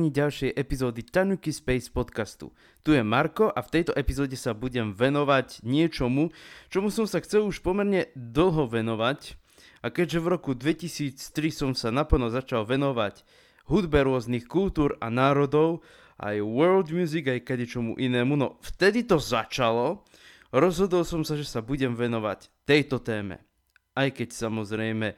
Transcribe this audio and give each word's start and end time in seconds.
počúvaní 0.00 0.16
ďalšej 0.16 0.56
epizódy 0.56 1.04
Tanuki 1.04 1.52
Space 1.52 1.92
podcastu. 1.92 2.56
Tu 2.80 2.96
je 2.96 3.04
Marko 3.04 3.52
a 3.52 3.60
v 3.60 3.68
tejto 3.68 3.92
epizóde 3.92 4.32
sa 4.32 4.56
budem 4.56 4.96
venovať 4.96 5.60
niečomu, 5.60 6.32
čomu 6.72 6.88
som 6.88 7.04
sa 7.04 7.20
chcel 7.20 7.44
už 7.44 7.60
pomerne 7.60 8.08
dlho 8.16 8.64
venovať. 8.64 9.36
A 9.84 9.92
keďže 9.92 10.24
v 10.24 10.30
roku 10.32 10.56
2003 10.56 11.20
som 11.52 11.70
sa 11.76 11.92
naplno 11.92 12.32
začal 12.32 12.64
venovať 12.64 13.28
hudbe 13.68 14.00
rôznych 14.00 14.48
kultúr 14.48 14.96
a 15.04 15.12
národov, 15.12 15.84
aj 16.16 16.40
world 16.40 16.88
music, 16.96 17.28
aj 17.28 17.44
čomu 17.68 17.92
inému, 18.00 18.40
no 18.40 18.56
vtedy 18.64 19.04
to 19.04 19.20
začalo, 19.20 20.08
rozhodol 20.48 21.04
som 21.04 21.28
sa, 21.28 21.36
že 21.36 21.44
sa 21.44 21.60
budem 21.60 21.92
venovať 21.92 22.48
tejto 22.64 23.04
téme. 23.04 23.44
Aj 23.92 24.08
keď 24.08 24.32
samozrejme 24.32 25.12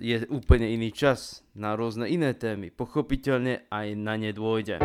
je 0.00 0.26
úplne 0.32 0.68
iný 0.68 0.90
čas 0.92 1.46
na 1.54 1.76
rôzne 1.76 2.08
iné 2.08 2.34
témy. 2.34 2.72
Pochopiteľne 2.72 3.68
aj 3.70 3.86
na 3.98 4.14
ne 4.18 4.30
dôjde. 4.34 4.80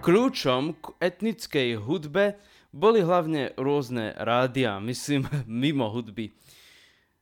Kľúčom 0.00 0.62
k 0.80 0.84
etnickej 1.00 1.76
hudbe 1.76 2.40
boli 2.72 3.02
hlavne 3.02 3.52
rôzne 3.58 4.14
rádia, 4.16 4.78
myslím 4.80 5.28
mimo 5.46 5.90
hudby. 5.90 6.32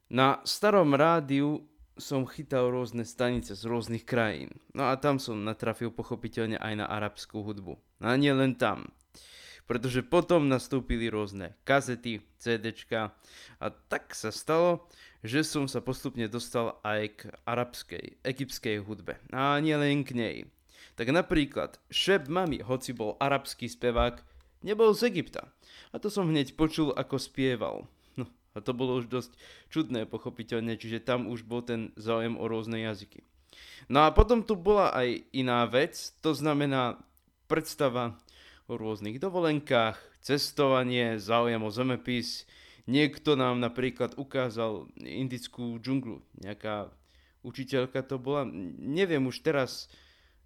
Na 0.08 0.40
starom 0.44 0.96
rádiu 0.96 1.64
som 1.98 2.24
chytal 2.24 2.70
rôzne 2.70 3.02
stanice 3.02 3.58
z 3.58 3.62
rôznych 3.66 4.06
krajín. 4.06 4.54
No 4.70 4.88
a 4.88 4.96
tam 4.96 5.18
som 5.18 5.42
natrafil 5.42 5.90
pochopiteľne 5.90 6.56
aj 6.56 6.74
na 6.78 6.86
arabskú 6.86 7.42
hudbu. 7.42 7.74
A 8.00 8.14
nie 8.14 8.30
len 8.30 8.54
tam 8.54 8.86
pretože 9.68 10.00
potom 10.00 10.48
nastúpili 10.48 11.12
rôzne 11.12 11.52
kazety, 11.68 12.24
CDčka 12.40 13.12
a 13.60 13.66
tak 13.68 14.16
sa 14.16 14.32
stalo, 14.32 14.88
že 15.20 15.44
som 15.44 15.68
sa 15.68 15.84
postupne 15.84 16.24
dostal 16.24 16.80
aj 16.80 17.02
k 17.12 17.20
arabskej, 17.44 18.24
egyptskej 18.24 18.80
hudbe. 18.80 19.20
A 19.28 19.60
nie 19.60 19.76
len 19.76 20.08
k 20.08 20.16
nej. 20.16 20.36
Tak 20.96 21.12
napríklad 21.12 21.76
Šeb 21.92 22.26
Mami, 22.32 22.64
hoci 22.64 22.96
bol 22.96 23.20
arabský 23.20 23.68
spevák, 23.68 24.24
nebol 24.64 24.96
z 24.96 25.12
Egypta. 25.12 25.52
A 25.92 26.00
to 26.00 26.08
som 26.08 26.32
hneď 26.32 26.56
počul, 26.56 26.90
ako 26.96 27.20
spieval. 27.20 27.86
No, 28.16 28.26
a 28.56 28.64
to 28.64 28.72
bolo 28.72 28.98
už 28.98 29.06
dosť 29.06 29.36
čudné, 29.68 30.08
pochopiteľne, 30.08 30.80
čiže 30.80 31.04
tam 31.04 31.28
už 31.28 31.44
bol 31.44 31.60
ten 31.60 31.92
záujem 31.94 32.34
o 32.40 32.44
rôzne 32.48 32.82
jazyky. 32.82 33.20
No 33.92 34.08
a 34.08 34.14
potom 34.16 34.40
tu 34.42 34.56
bola 34.56 34.90
aj 34.96 35.28
iná 35.30 35.62
vec, 35.68 35.94
to 36.24 36.32
znamená 36.32 36.98
predstava 37.48 38.18
o 38.68 38.76
rôznych 38.76 39.16
dovolenkách, 39.16 39.96
cestovanie, 40.20 41.16
záujem 41.16 41.64
o 41.64 41.72
zemepis. 41.72 42.44
Niekto 42.84 43.32
nám 43.32 43.64
napríklad 43.64 44.20
ukázal 44.20 44.92
indickú 45.00 45.80
džunglu, 45.80 46.20
nejaká 46.36 46.92
učiteľka 47.40 48.04
to 48.04 48.20
bola. 48.20 48.44
Neviem 48.76 49.24
už 49.24 49.40
teraz, 49.40 49.88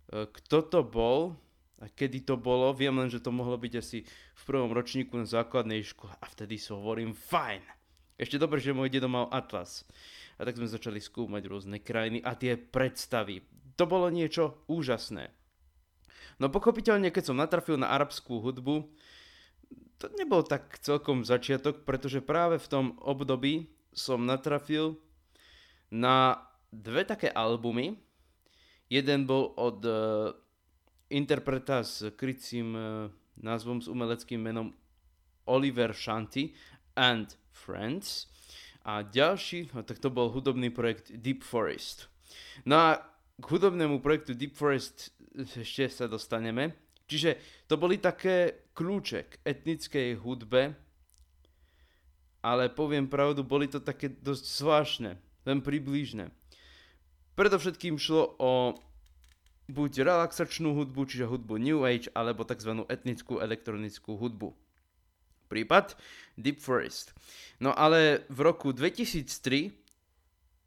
e, 0.07 0.27
kto 0.31 0.63
to 0.63 0.81
bol 0.87 1.35
a 1.83 1.91
kedy 1.91 2.23
to 2.23 2.39
bolo. 2.39 2.71
Viem 2.71 3.03
len, 3.03 3.11
že 3.11 3.19
to 3.19 3.35
mohlo 3.35 3.59
byť 3.59 3.73
asi 3.75 4.07
v 4.39 4.43
prvom 4.47 4.71
ročníku 4.71 5.19
na 5.19 5.27
základnej 5.27 5.83
škole 5.83 6.15
a 6.15 6.25
vtedy 6.31 6.63
si 6.63 6.71
hovorím 6.71 7.15
fajn. 7.15 7.63
Ešte 8.23 8.39
dobre, 8.39 8.63
že 8.63 8.71
môj 8.71 8.87
dedo 8.87 9.11
mal 9.11 9.27
atlas. 9.35 9.83
A 10.39 10.47
tak 10.47 10.55
sme 10.55 10.71
začali 10.71 11.03
skúmať 11.03 11.43
rôzne 11.51 11.83
krajiny 11.83 12.23
a 12.23 12.39
tie 12.39 12.55
predstavy. 12.55 13.43
To 13.75 13.87
bolo 13.91 14.07
niečo 14.15 14.63
úžasné. 14.71 15.42
No 16.41 16.49
pochopiteľne, 16.49 17.13
keď 17.13 17.33
som 17.33 17.41
natrafil 17.41 17.77
na 17.77 17.93
arabskú 17.93 18.41
hudbu, 18.41 18.89
to 20.03 20.11
nebol 20.19 20.43
tak 20.43 20.83
celkom 20.83 21.23
začiatok, 21.23 21.87
pretože 21.87 22.19
práve 22.19 22.59
v 22.59 22.71
tom 22.71 22.87
období 22.99 23.71
som 23.95 24.27
natrafil 24.27 24.99
na 25.93 26.43
dve 26.73 27.05
také 27.05 27.31
albumy. 27.31 28.01
Jeden 28.91 29.29
bol 29.29 29.53
od 29.55 29.79
uh, 29.85 29.95
interpreta 31.13 31.85
s 31.85 32.11
krycím 32.17 32.75
uh, 32.75 32.85
názvom 33.39 33.79
s 33.79 33.87
umeleckým 33.87 34.41
menom 34.43 34.75
Oliver 35.47 35.95
Shanti 35.95 36.57
and 36.97 37.37
Friends. 37.53 38.27
A 38.83 39.07
ďalší, 39.07 39.71
no 39.71 39.87
tak 39.87 40.03
to 40.03 40.11
bol 40.11 40.35
hudobný 40.35 40.75
projekt 40.75 41.15
Deep 41.15 41.47
Forest. 41.47 42.11
No 42.67 42.75
a 42.75 43.12
k 43.43 43.45
hudobnému 43.51 43.99
projektu 43.99 44.39
Deep 44.39 44.55
Forest 44.55 45.11
ešte 45.35 45.91
sa 45.91 46.07
dostaneme. 46.07 46.79
Čiže 47.11 47.37
to 47.67 47.75
boli 47.75 47.99
také 47.99 48.71
kľúče 48.73 49.19
k 49.27 49.33
etnickej 49.43 50.09
hudbe, 50.23 50.73
ale 52.43 52.71
poviem 52.71 53.11
pravdu, 53.11 53.43
boli 53.43 53.67
to 53.67 53.83
také 53.83 54.09
dosť 54.09 54.45
zvláštne, 54.47 55.11
len 55.45 55.59
približné. 55.61 56.31
Predovšetkým 57.35 57.99
šlo 57.99 58.39
o 58.39 58.53
buď 59.71 60.05
relaxačnú 60.05 60.75
hudbu, 60.79 61.01
čiže 61.09 61.31
hudbu 61.31 61.59
New 61.59 61.83
Age, 61.87 62.11
alebo 62.13 62.47
tzv. 62.47 62.87
etnickú 62.87 63.39
elektronickú 63.43 64.19
hudbu. 64.19 64.55
Prípad 65.49 65.97
Deep 66.41 66.65
Forest. 66.65 67.13
No 67.61 67.77
ale 67.77 68.25
v 68.33 68.39
roku 68.41 68.73
2003 68.73 69.69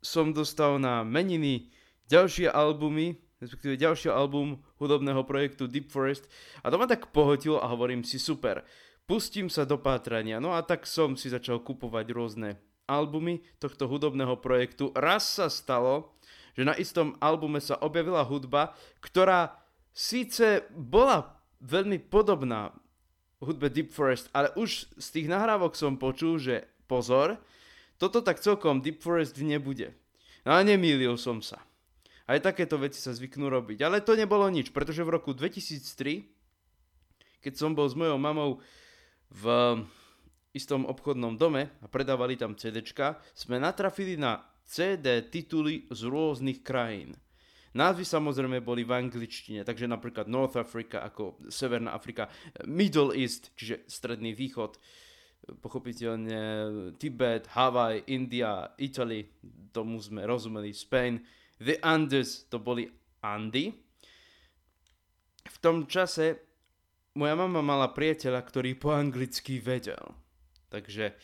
som 0.05 0.29
dostal 0.29 0.77
na 0.77 1.01
meniny 1.01 1.73
ďalšie 2.07 2.49
albumy 2.49 3.17
respektíve 3.45 3.75
ďalší 3.75 4.09
album 4.09 4.63
hudobného 4.79 5.21
projektu 5.27 5.67
Deep 5.67 5.91
Forest 5.91 6.25
a 6.63 6.71
to 6.71 6.79
ma 6.79 6.87
tak 6.87 7.11
pohodilo 7.11 7.59
a 7.59 7.69
hovorím 7.69 8.01
si 8.01 8.17
super, 8.17 8.63
pustím 9.05 9.51
sa 9.51 9.67
do 9.67 9.77
pátrania. 9.77 10.41
No 10.41 10.55
a 10.55 10.63
tak 10.65 10.87
som 10.87 11.13
si 11.19 11.29
začal 11.29 11.61
kupovať 11.61 12.05
rôzne 12.15 12.49
albumy 12.85 13.41
tohto 13.57 13.89
hudobného 13.89 14.37
projektu. 14.41 14.93
Raz 14.93 15.37
sa 15.41 15.49
stalo, 15.49 16.17
že 16.57 16.65
na 16.65 16.77
istom 16.77 17.17
albume 17.21 17.61
sa 17.61 17.77
objavila 17.81 18.23
hudba, 18.23 18.73
ktorá 19.01 19.57
síce 19.91 20.65
bola 20.71 21.37
veľmi 21.61 22.01
podobná 22.07 22.71
hudbe 23.43 23.67
Deep 23.67 23.91
Forest, 23.91 24.31
ale 24.31 24.53
už 24.55 24.89
z 24.95 25.07
tých 25.11 25.27
nahrávok 25.27 25.75
som 25.75 25.99
počul, 25.99 26.39
že 26.39 26.65
pozor, 26.87 27.37
toto 27.99 28.23
tak 28.23 28.39
celkom 28.39 28.79
Deep 28.79 29.03
Forest 29.03 29.37
nebude. 29.43 29.91
No 30.45 30.55
a 30.55 30.61
nemýlil 30.61 31.17
som 31.17 31.41
sa. 31.41 31.61
Aj 32.25 32.41
takéto 32.41 32.81
veci 32.81 32.97
sa 32.97 33.13
zvyknú 33.13 33.45
robiť. 33.49 33.85
Ale 33.85 34.01
to 34.01 34.17
nebolo 34.17 34.49
nič, 34.49 34.73
pretože 34.73 35.05
v 35.05 35.13
roku 35.13 35.37
2003, 35.37 36.25
keď 37.45 37.53
som 37.53 37.77
bol 37.77 37.85
s 37.85 37.93
mojou 37.93 38.17
mamou 38.17 38.57
v 39.29 39.45
istom 40.57 40.89
obchodnom 40.89 41.37
dome 41.37 41.69
a 41.83 41.85
predávali 41.85 42.33
tam 42.33 42.57
CDčka, 42.57 43.21
sme 43.37 43.61
natrafili 43.61 44.17
na 44.17 44.41
CD 44.65 45.21
tituly 45.29 45.85
z 45.93 46.01
rôznych 46.09 46.65
krajín. 46.65 47.13
Názvy 47.75 48.07
samozrejme 48.07 48.63
boli 48.63 48.87
v 48.87 48.95
angličtine, 48.95 49.67
takže 49.67 49.85
napríklad 49.85 50.31
North 50.31 50.55
Africa 50.55 51.03
ako 51.03 51.43
Severná 51.51 51.91
Afrika, 51.91 52.31
Middle 52.63 53.11
East, 53.13 53.51
čiže 53.59 53.83
Stredný 53.85 54.31
východ, 54.31 54.79
pochopiteľne 55.59 56.39
Tibet, 56.95 57.51
Hawaii, 57.51 58.07
India, 58.09 58.73
Italy, 58.79 59.27
tomu 59.75 59.99
sme 59.99 60.23
rozumeli, 60.23 60.71
Spain, 60.71 61.19
The 61.61 61.79
Andes 61.79 62.47
to 62.51 62.59
boli 62.59 62.91
Andy. 63.23 63.71
V 65.45 65.57
tom 65.63 65.87
čase 65.87 66.41
moja 67.15 67.35
mama 67.37 67.63
mala 67.63 67.87
priateľa, 67.95 68.43
ktorý 68.43 68.75
po 68.75 68.91
anglicky 68.91 69.63
vedel. 69.63 70.01
Takže 70.67 71.15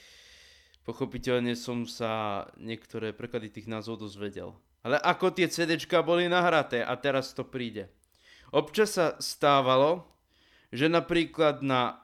pochopiteľne 0.87 1.53
som 1.59 1.83
sa 1.83 2.45
niektoré 2.55 3.11
preklady 3.11 3.51
tých 3.51 3.67
názvov 3.67 4.07
dozvedel. 4.07 4.55
Ale 4.81 4.97
ako 4.97 5.35
tie 5.35 5.45
CDčka 5.45 6.01
boli 6.01 6.25
nahraté 6.25 6.81
a 6.81 6.95
teraz 6.97 7.35
to 7.37 7.45
príde. 7.45 7.91
Občas 8.49 8.97
sa 8.97 9.19
stávalo, 9.21 10.07
že 10.73 10.89
napríklad 10.89 11.61
na 11.61 12.01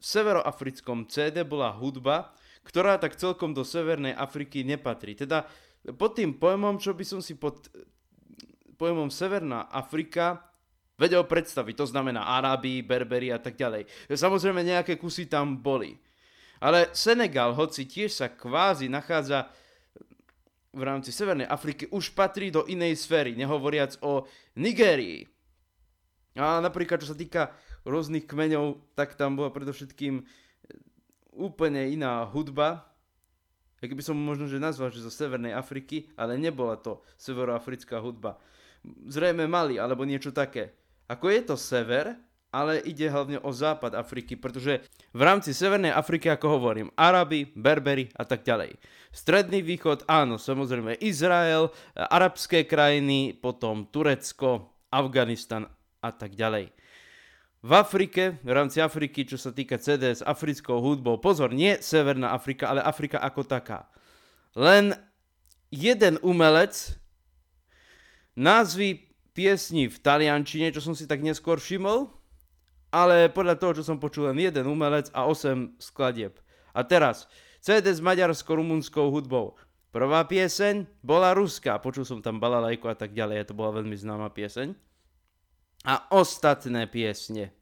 severoafrickom 0.00 1.10
CD 1.10 1.42
bola 1.42 1.74
hudba, 1.74 2.32
ktorá 2.66 2.98
tak 2.98 3.18
celkom 3.18 3.54
do 3.54 3.62
Severnej 3.62 4.14
Afriky 4.14 4.66
nepatrí. 4.66 5.14
Teda 5.14 5.46
pod 5.94 6.18
tým 6.18 6.34
pojmom, 6.34 6.82
čo 6.82 6.96
by 6.96 7.04
som 7.06 7.20
si 7.22 7.38
pod 7.38 7.70
pojmom 8.74 9.12
Severná 9.12 9.70
Afrika 9.70 10.42
vedel 10.96 11.22
predstaviť, 11.22 11.74
to 11.76 11.86
znamená 11.86 12.24
Arábii, 12.24 12.82
Berberi 12.82 13.30
a 13.30 13.38
tak 13.38 13.54
ďalej. 13.54 13.86
Samozrejme 14.08 14.64
nejaké 14.64 14.96
kusy 14.96 15.28
tam 15.28 15.60
boli. 15.60 15.94
Ale 16.56 16.88
Senegal, 16.96 17.52
hoci 17.52 17.84
tiež 17.84 18.16
sa 18.16 18.32
kvázi 18.32 18.88
nachádza 18.88 19.52
v 20.72 20.82
rámci 20.84 21.12
Severnej 21.12 21.48
Afriky, 21.48 21.88
už 21.92 22.16
patrí 22.16 22.48
do 22.48 22.64
inej 22.64 23.00
sféry, 23.00 23.36
nehovoriac 23.36 24.00
o 24.00 24.24
Nigérii. 24.56 25.24
A 26.36 26.60
napríklad, 26.60 27.00
čo 27.00 27.12
sa 27.12 27.16
týka 27.16 27.52
rôznych 27.84 28.28
kmeňov, 28.28 28.92
tak 28.92 29.16
tam 29.16 29.40
bola 29.40 29.48
predovšetkým 29.52 30.24
úplne 31.36 31.92
iná 31.92 32.24
hudba, 32.28 32.88
jak 33.82 33.92
by 33.92 34.02
som 34.02 34.16
možno 34.16 34.48
že 34.48 34.62
nazval, 34.62 34.92
že 34.92 35.04
zo 35.04 35.12
Severnej 35.12 35.52
Afriky, 35.52 36.08
ale 36.16 36.40
nebola 36.40 36.80
to 36.80 37.04
severoafrická 37.20 38.00
hudba. 38.00 38.40
Zrejme 39.08 39.50
Mali, 39.50 39.76
alebo 39.76 40.06
niečo 40.06 40.30
také. 40.30 40.72
Ako 41.06 41.30
je 41.30 41.40
to 41.42 41.56
sever, 41.58 42.18
ale 42.54 42.80
ide 42.88 43.10
hlavne 43.10 43.36
o 43.42 43.50
západ 43.52 43.92
Afriky, 43.98 44.38
pretože 44.38 44.80
v 45.12 45.22
rámci 45.22 45.52
Severnej 45.52 45.92
Afriky, 45.92 46.32
ako 46.32 46.56
hovorím, 46.56 46.88
Araby, 46.96 47.52
Berberi 47.52 48.08
a 48.16 48.24
tak 48.24 48.46
ďalej. 48.46 48.80
Stredný 49.12 49.60
východ, 49.60 50.08
áno, 50.08 50.40
samozrejme 50.40 50.96
Izrael, 51.04 51.68
arabské 51.94 52.64
krajiny, 52.64 53.36
potom 53.36 53.88
Turecko, 53.92 54.72
Afganistan 54.88 55.68
a 56.00 56.10
tak 56.14 56.32
ďalej. 56.32 56.72
V 57.66 57.74
Afrike, 57.74 58.38
v 58.46 58.50
rámci 58.54 58.78
Afriky, 58.78 59.26
čo 59.26 59.34
sa 59.34 59.50
týka 59.50 59.74
CD 59.82 60.14
s 60.14 60.22
africkou 60.22 60.78
hudbou, 60.78 61.18
pozor, 61.18 61.50
nie 61.50 61.74
Severná 61.82 62.30
Afrika, 62.30 62.70
ale 62.70 62.78
Afrika 62.78 63.18
ako 63.18 63.42
taká. 63.42 63.90
Len 64.54 64.94
jeden 65.74 66.14
umelec 66.22 66.94
názvy 68.38 69.10
piesni 69.34 69.90
v 69.90 69.98
taliančine, 69.98 70.70
čo 70.70 70.78
som 70.78 70.94
si 70.94 71.10
tak 71.10 71.26
neskôr 71.26 71.58
všimol, 71.58 72.06
ale 72.94 73.34
podľa 73.34 73.58
toho, 73.58 73.82
čo 73.82 73.82
som 73.82 73.98
počul, 73.98 74.30
len 74.30 74.38
jeden 74.46 74.70
umelec 74.70 75.10
a 75.10 75.26
8 75.26 75.82
skladieb. 75.82 76.38
A 76.70 76.86
teraz, 76.86 77.26
CD 77.58 77.90
s 77.90 77.98
maďarsko-rumunskou 77.98 79.10
hudbou. 79.10 79.58
Prvá 79.90 80.22
pieseň 80.22 80.86
bola 81.02 81.34
ruská, 81.34 81.82
počul 81.82 82.06
som 82.06 82.22
tam 82.22 82.38
balalajku 82.38 82.86
a 82.86 82.94
tak 82.94 83.10
ďalej, 83.10 83.50
to 83.50 83.58
bola 83.58 83.74
veľmi 83.82 83.98
známa 83.98 84.30
pieseň. 84.30 84.70
A 85.82 86.14
ostatné 86.14 86.86
piesne. 86.86 87.55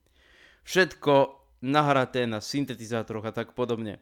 Všetko 0.64 1.44
nahraté 1.64 2.28
na 2.28 2.40
syntetizátoroch 2.40 3.24
a 3.24 3.32
tak 3.32 3.56
podobne. 3.56 4.00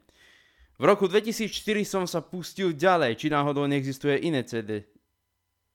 V 0.80 0.84
roku 0.88 1.06
2004 1.06 1.86
som 1.86 2.04
sa 2.10 2.18
pustil 2.24 2.74
ďalej, 2.74 3.18
či 3.18 3.26
náhodou 3.30 3.70
neexistuje 3.70 4.18
iné 4.26 4.42
CD 4.42 4.82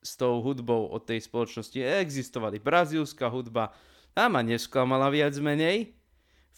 s 0.04 0.20
tou 0.20 0.44
hudbou 0.44 0.92
od 0.92 1.08
tej 1.08 1.24
spoločnosti. 1.24 1.80
Existovali 1.80 2.60
brazílska 2.60 3.32
hudba, 3.32 3.72
tá 4.12 4.28
ma 4.28 4.44
nesklamala 4.44 5.08
viac 5.14 5.36
menej 5.40 5.96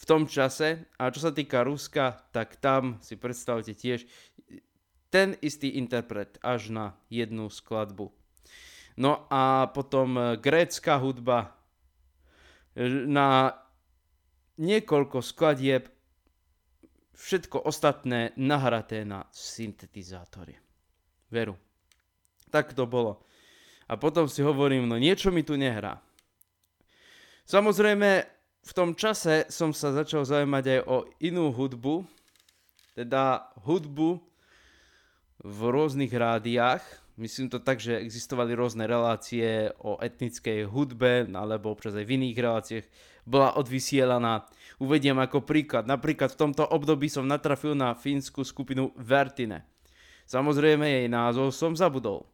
v 0.00 0.04
tom 0.08 0.24
čase. 0.24 0.88
A 0.96 1.12
čo 1.12 1.28
sa 1.28 1.30
týka 1.30 1.62
Ruska, 1.62 2.26
tak 2.32 2.56
tam 2.58 2.98
si 3.04 3.20
predstavte 3.20 3.76
tiež 3.76 4.08
ten 5.10 5.34
istý 5.42 5.76
interpret 5.76 6.38
až 6.40 6.70
na 6.70 6.86
jednu 7.10 7.50
skladbu. 7.50 8.14
No 8.96 9.26
a 9.28 9.68
potom 9.74 10.14
e, 10.14 10.22
grécka 10.38 10.98
hudba 11.02 11.50
e, 12.78 12.86
na 13.10 13.58
niekoľko 14.58 15.22
skladieb 15.22 15.86
všetko 17.20 17.68
ostatné 17.68 18.32
nahraté 18.40 19.04
na 19.04 19.28
syntetizátory. 19.30 20.56
Veru. 21.28 21.54
Tak 22.48 22.72
to 22.74 22.88
bolo. 22.88 23.22
A 23.86 23.94
potom 24.00 24.26
si 24.26 24.40
hovorím, 24.40 24.88
no 24.88 24.96
niečo 24.96 25.28
mi 25.30 25.44
tu 25.44 25.54
nehrá. 25.54 26.00
Samozrejme, 27.46 28.10
v 28.60 28.72
tom 28.76 28.94
čase 28.94 29.50
som 29.50 29.74
sa 29.74 29.90
začal 29.90 30.22
zaujímať 30.22 30.64
aj 30.64 30.80
o 30.86 30.96
inú 31.18 31.50
hudbu, 31.50 32.06
teda 32.94 33.50
hudbu 33.66 34.20
v 35.40 35.58
rôznych 35.72 36.12
rádiách. 36.12 36.82
Myslím 37.20 37.52
to 37.52 37.60
tak, 37.60 37.84
že 37.84 38.00
existovali 38.00 38.56
rôzne 38.56 38.88
relácie 38.88 39.68
o 39.84 40.00
etnickej 40.00 40.64
hudbe, 40.64 41.28
alebo 41.36 41.68
občas 41.68 41.92
aj 41.92 42.08
v 42.08 42.16
iných 42.16 42.38
reláciách 42.40 42.86
bola 43.28 43.52
odvysielaná. 43.60 44.48
Uvediem 44.80 45.20
ako 45.20 45.44
príklad. 45.44 45.84
Napríklad 45.84 46.32
v 46.32 46.40
tomto 46.40 46.64
období 46.64 47.12
som 47.12 47.28
natrafil 47.28 47.76
na 47.76 47.92
fínsku 47.92 48.40
skupinu 48.40 48.96
Vertine. 48.96 49.68
Samozrejme 50.24 50.88
jej 50.88 51.06
názov 51.12 51.52
som 51.52 51.76
zabudol. 51.76 52.24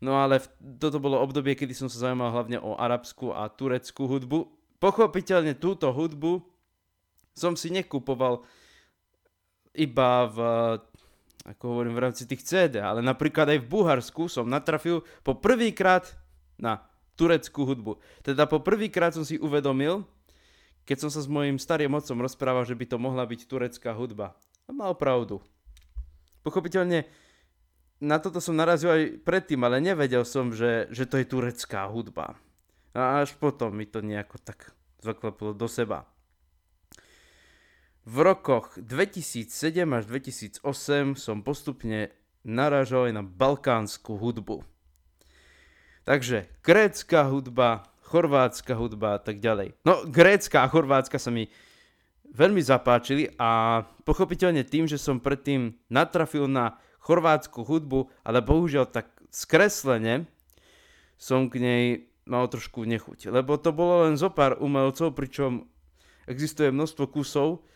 No 0.00 0.16
ale 0.16 0.40
v, 0.40 0.48
toto 0.80 0.96
bolo 0.96 1.20
obdobie, 1.20 1.52
kedy 1.52 1.76
som 1.76 1.92
sa 1.92 2.08
zaujímal 2.08 2.32
hlavne 2.32 2.56
o 2.56 2.80
arabskú 2.80 3.36
a 3.36 3.44
tureckú 3.52 4.08
hudbu 4.08 4.60
Pochopiteľne 4.80 5.60
túto 5.60 5.92
hudbu 5.92 6.40
som 7.36 7.52
si 7.52 7.68
nekupoval 7.68 8.40
iba 9.76 10.24
v, 10.24 10.36
ako 11.44 11.64
hovorím, 11.72 11.96
v 11.96 12.04
rámci 12.04 12.28
tých 12.28 12.44
CD, 12.44 12.84
ale 12.84 13.00
napríklad 13.00 13.48
aj 13.48 13.64
v 13.64 13.70
Bulharsku 13.70 14.28
som 14.28 14.44
natrafil 14.44 15.00
po 15.24 15.36
prvýkrát 15.38 16.04
na 16.60 16.84
tureckú 17.16 17.64
hudbu. 17.64 18.00
Teda 18.20 18.44
po 18.44 18.60
prvýkrát 18.60 19.16
som 19.16 19.24
si 19.24 19.40
uvedomil, 19.40 20.04
keď 20.84 21.06
som 21.06 21.10
sa 21.12 21.20
s 21.24 21.28
mojim 21.28 21.56
starým 21.56 21.92
otcom 21.96 22.20
rozprával, 22.20 22.64
že 22.68 22.76
by 22.76 22.84
to 22.88 22.96
mohla 23.00 23.24
byť 23.24 23.40
turecká 23.48 23.92
hudba. 23.96 24.36
A 24.68 24.72
mal 24.72 24.92
pravdu. 24.96 25.40
Pochopiteľne 26.44 27.08
na 28.00 28.16
toto 28.16 28.40
som 28.40 28.56
narazil 28.56 28.90
aj 28.92 29.04
predtým, 29.24 29.60
ale 29.60 29.84
nevedel 29.84 30.24
som, 30.24 30.48
že, 30.56 30.88
že 30.88 31.04
to 31.04 31.20
je 31.20 31.28
turecká 31.28 31.84
hudba. 31.92 32.40
A 32.96 33.20
až 33.20 33.36
potom 33.36 33.76
mi 33.76 33.84
to 33.84 34.00
nejako 34.00 34.40
tak 34.40 34.72
zaklepilo 35.04 35.52
do 35.52 35.68
seba. 35.68 36.08
V 38.08 38.16
rokoch 38.24 38.80
2007 38.80 39.84
až 39.92 40.04
2008 40.08 41.20
som 41.20 41.44
postupne 41.44 42.08
narážal 42.40 43.12
aj 43.12 43.12
na 43.12 43.24
balkánsku 43.24 44.16
hudbu. 44.16 44.64
Takže 46.08 46.48
grécka 46.64 47.28
hudba, 47.28 47.84
chorvátska 48.08 48.72
hudba 48.72 49.16
a 49.16 49.20
tak 49.20 49.38
ďalej. 49.44 49.76
No, 49.84 50.08
grécka 50.08 50.64
a 50.64 50.70
chorvátska 50.72 51.20
sa 51.20 51.28
mi 51.28 51.52
veľmi 52.32 52.64
zapáčili 52.64 53.36
a 53.36 53.84
pochopiteľne 54.08 54.64
tým, 54.64 54.88
že 54.88 54.96
som 54.96 55.20
predtým 55.20 55.76
natrafil 55.92 56.48
na 56.48 56.80
chorvátsku 57.04 57.68
hudbu, 57.68 58.08
ale 58.24 58.40
bohužiaľ 58.40 58.88
tak 58.88 59.12
skreslene 59.28 60.24
som 61.20 61.52
k 61.52 61.60
nej 61.60 61.84
mal 62.24 62.48
trošku 62.48 62.88
nechuť. 62.88 63.28
Lebo 63.28 63.60
to 63.60 63.76
bolo 63.76 64.08
len 64.08 64.16
zo 64.16 64.32
pár 64.32 64.56
umelcov, 64.56 65.12
pričom 65.12 65.68
existuje 66.24 66.72
množstvo 66.72 67.10
kusov, 67.10 67.66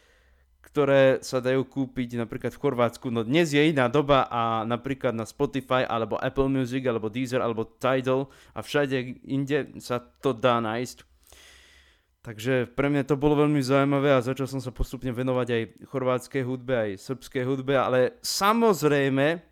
ktoré 0.65 1.21
sa 1.21 1.45
dajú 1.45 1.69
kúpiť 1.69 2.17
napríklad 2.17 2.57
v 2.57 2.63
Chorvátsku. 2.65 3.13
No 3.13 3.21
dnes 3.21 3.53
je 3.53 3.61
iná 3.61 3.93
doba 3.93 4.25
a 4.33 4.65
napríklad 4.65 5.13
na 5.13 5.29
Spotify 5.29 5.85
alebo 5.85 6.17
Apple 6.17 6.49
Music 6.49 6.83
alebo 6.89 7.13
Deezer 7.13 7.45
alebo 7.45 7.69
Tidal 7.69 8.33
a 8.57 8.65
všade 8.65 9.21
inde 9.29 9.77
sa 9.85 10.01
to 10.01 10.33
dá 10.33 10.59
nájsť. 10.65 11.05
Takže 12.25 12.73
pre 12.73 12.89
mňa 12.89 13.05
to 13.05 13.21
bolo 13.21 13.37
veľmi 13.37 13.61
zaujímavé 13.61 14.17
a 14.17 14.25
začal 14.25 14.49
som 14.49 14.57
sa 14.57 14.73
postupne 14.73 15.13
venovať 15.13 15.49
aj 15.53 15.63
chorvátskej 15.93 16.43
hudbe, 16.49 16.73
aj 16.73 16.91
srbskej 16.97 17.45
hudbe, 17.45 17.77
ale 17.77 18.17
samozrejme 18.25 19.45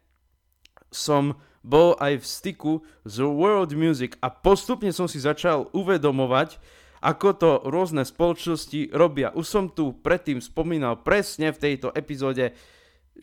som 0.88 1.37
bol 1.61 1.93
aj 2.00 2.25
v 2.25 2.26
styku 2.26 2.73
s 3.05 3.20
world 3.20 3.76
music 3.76 4.17
a 4.25 4.32
postupne 4.32 4.88
som 4.88 5.05
si 5.05 5.20
začal 5.20 5.69
uvedomovať, 5.76 6.56
ako 7.03 7.29
to 7.35 7.51
rôzne 7.67 8.06
spoločnosti 8.06 8.94
robia. 8.94 9.35
Už 9.35 9.43
som 9.43 9.67
tu 9.67 9.91
predtým 9.99 10.39
spomínal 10.39 11.03
presne 11.03 11.51
v 11.51 11.59
tejto 11.59 11.91
epizóde, 11.91 12.55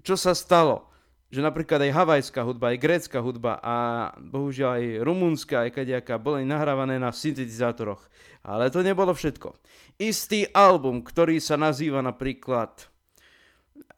čo 0.03 0.19
sa 0.19 0.35
stalo. 0.35 0.91
Že 1.29 1.45
napríklad 1.45 1.85
aj 1.85 1.93
havajská 1.93 2.41
hudba, 2.41 2.73
aj 2.73 2.81
grécka 2.81 3.21
hudba 3.21 3.61
a 3.61 4.09
bohužiaľ 4.17 4.71
aj 4.81 4.85
rumúnska, 5.05 5.55
aj 5.63 5.77
kadejaká, 5.77 6.17
boli 6.17 6.41
nahrávané 6.43 6.97
na 6.97 7.13
syntetizátoroch. 7.13 8.01
Ale 8.41 8.73
to 8.73 8.81
nebolo 8.81 9.13
všetko. 9.13 9.53
Istý 10.01 10.51
album, 10.51 11.05
ktorý 11.05 11.37
sa 11.37 11.55
nazýva 11.55 12.01
napríklad 12.01 12.89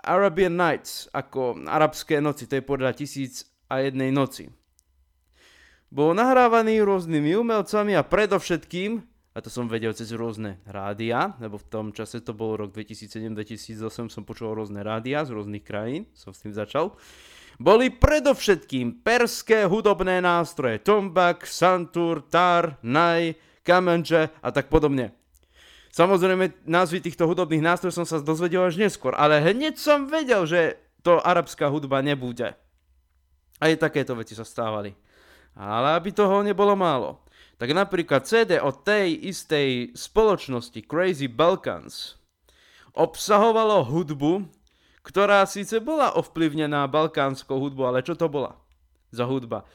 Arabian 0.04 0.60
Nights, 0.60 1.08
ako 1.16 1.62
arabské 1.66 2.20
noci, 2.20 2.46
to 2.52 2.60
je 2.60 2.64
podľa 2.68 3.00
tisíc 3.00 3.48
a 3.72 3.80
jednej 3.80 4.12
noci. 4.12 4.52
Bol 5.92 6.16
nahrávaný 6.16 6.84
rôznymi 6.84 7.36
umelcami 7.36 7.96
a 7.96 8.04
predovšetkým, 8.04 9.11
a 9.32 9.40
to 9.40 9.48
som 9.48 9.72
vedel 9.72 9.96
cez 9.96 10.12
rôzne 10.12 10.60
rádia, 10.68 11.40
lebo 11.40 11.56
v 11.56 11.68
tom 11.72 11.86
čase 11.96 12.20
to 12.20 12.36
bol 12.36 12.60
rok 12.60 12.76
2007-2008, 12.76 14.12
som 14.12 14.28
počul 14.28 14.52
rôzne 14.52 14.84
rádia 14.84 15.24
z 15.24 15.32
rôznych 15.32 15.64
krajín, 15.64 16.04
som 16.12 16.36
s 16.36 16.44
tým 16.44 16.52
začal, 16.52 16.92
boli 17.56 17.88
predovšetkým 17.94 19.06
perské 19.06 19.64
hudobné 19.70 20.20
nástroje, 20.20 20.84
tombak, 20.84 21.48
santur, 21.48 22.28
tar, 22.28 22.76
naj, 22.84 23.40
kamenže 23.64 24.34
a 24.44 24.48
tak 24.52 24.68
podobne. 24.68 25.16
Samozrejme, 25.92 26.68
názvy 26.68 27.04
týchto 27.04 27.28
hudobných 27.28 27.64
nástrojov 27.64 28.04
som 28.04 28.08
sa 28.08 28.24
dozvedel 28.24 28.64
až 28.64 28.80
neskôr, 28.80 29.12
ale 29.16 29.44
hneď 29.44 29.76
som 29.76 30.08
vedel, 30.08 30.48
že 30.48 30.80
to 31.04 31.20
arabská 31.20 31.68
hudba 31.68 32.00
nebude. 32.00 32.56
Aj 33.62 33.72
takéto 33.78 34.16
veci 34.16 34.34
sa 34.34 34.48
stávali. 34.48 34.96
Ale 35.52 36.00
aby 36.00 36.16
toho 36.16 36.42
nebolo 36.48 36.74
málo, 36.80 37.20
tak 37.62 37.70
napríklad 37.77 38.25
CD 38.25 38.58
od 38.58 38.82
tej 38.82 39.13
istej 39.30 39.94
spoločnosti 39.94 40.82
Crazy 40.82 41.30
Balkans 41.30 42.18
obsahovalo 42.98 43.86
hudbu, 43.86 44.50
ktorá 45.06 45.46
síce 45.46 45.77
bola 45.77 46.18
ovplyvnená 46.18 46.89
balkánskou 46.89 47.62
hudbou, 47.62 47.86
ale 47.86 48.01
čo 48.01 48.18
to 48.18 48.25
bola 48.25 48.58
za 49.13 49.30
hudba? 49.30 49.70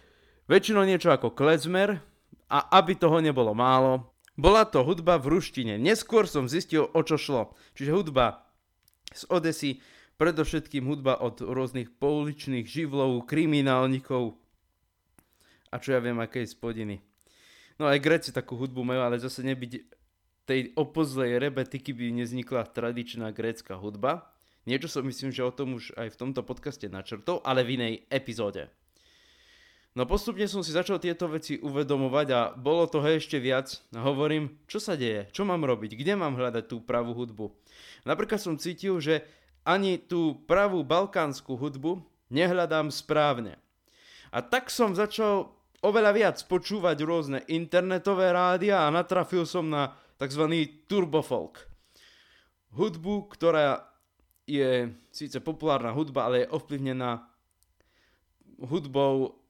Väčšinou 0.51 0.83
niečo 0.83 1.15
ako 1.15 1.31
klezmer 1.31 2.03
a 2.51 2.59
aby 2.75 2.99
toho 2.99 3.23
nebolo 3.23 3.55
málo, 3.55 4.11
bola 4.35 4.67
to 4.67 4.83
hudba 4.83 5.23
v 5.23 5.39
ruštine. 5.39 5.79
Neskôr 5.79 6.27
som 6.27 6.51
zistil, 6.51 6.91
o 6.91 7.01
čo 7.07 7.15
šlo. 7.15 7.55
Čiže 7.79 7.95
hudba 7.95 8.51
z 9.15 9.31
Odesy, 9.31 9.79
Predovšetkým 10.17 10.89
hudba 10.89 11.21
od 11.21 11.45
rôznych 11.45 11.93
pouličných 12.01 12.65
živlov, 12.65 13.29
kriminálnikov 13.29 14.41
a 15.69 15.77
čo 15.77 15.93
ja 15.93 16.01
viem, 16.01 16.17
aké 16.25 16.41
spodiny. 16.49 17.05
No 17.77 17.85
aj 17.85 18.01
Gréci 18.01 18.31
takú 18.33 18.57
hudbu 18.57 18.81
majú, 18.81 19.05
ale 19.05 19.21
zase 19.21 19.45
nebyť 19.45 19.73
tej 20.47 20.73
opozlej 20.79 21.43
rebetiky 21.43 21.91
by 21.93 22.23
neznikla 22.23 22.71
tradičná 22.71 23.35
grécka 23.35 23.77
hudba. 23.77 24.31
Niečo 24.65 24.87
som 24.91 25.07
myslím, 25.07 25.35
že 25.35 25.43
o 25.43 25.53
tom 25.53 25.79
už 25.79 25.95
aj 25.99 26.15
v 26.15 26.19
tomto 26.19 26.43
podcaste 26.47 26.87
načrtol, 26.87 27.43
ale 27.43 27.67
v 27.67 27.79
inej 27.79 27.95
epizóde. 28.11 28.71
No 29.97 30.05
postupne 30.05 30.45
som 30.45 30.61
si 30.61 30.77
začal 30.77 31.01
tieto 31.01 31.25
veci 31.25 31.57
uvedomovať 31.57 32.29
a 32.37 32.41
bolo 32.53 32.85
toho 32.85 33.09
ešte 33.17 33.41
viac. 33.41 33.81
Hovorím, 33.97 34.61
čo 34.69 34.77
sa 34.77 34.93
deje, 34.93 35.33
čo 35.33 35.49
mám 35.49 35.65
robiť, 35.65 35.97
kde 35.97 36.21
mám 36.21 36.37
hľadať 36.37 36.69
tú 36.69 36.85
pravú 36.85 37.17
hudbu. 37.17 37.49
Napríklad 38.05 38.37
som 38.37 38.61
cítil, 38.61 39.01
že 39.01 39.25
ani 39.65 39.97
tú 39.97 40.37
pravú 40.45 40.85
balkánsku 40.85 41.57
hudbu 41.57 42.05
nehľadám 42.29 42.93
správne. 42.93 43.57
A 44.29 44.45
tak 44.45 44.69
som 44.69 44.93
začal 44.93 45.56
oveľa 45.85 46.13
viac 46.15 46.37
počúvať 46.47 46.97
rôzne 47.05 47.39
internetové 47.51 48.33
rádia 48.33 48.85
a 48.85 48.93
natrafil 48.93 49.45
som 49.45 49.69
na 49.69 49.97
tzv. 50.17 50.45
turbofolk. 50.89 51.69
Hudbu, 52.77 53.33
ktorá 53.33 53.89
je 54.47 54.93
síce 55.11 55.43
populárna 55.43 55.91
hudba, 55.91 56.29
ale 56.31 56.45
je 56.45 56.53
ovplyvnená 56.55 57.27
hudbou 58.63 59.43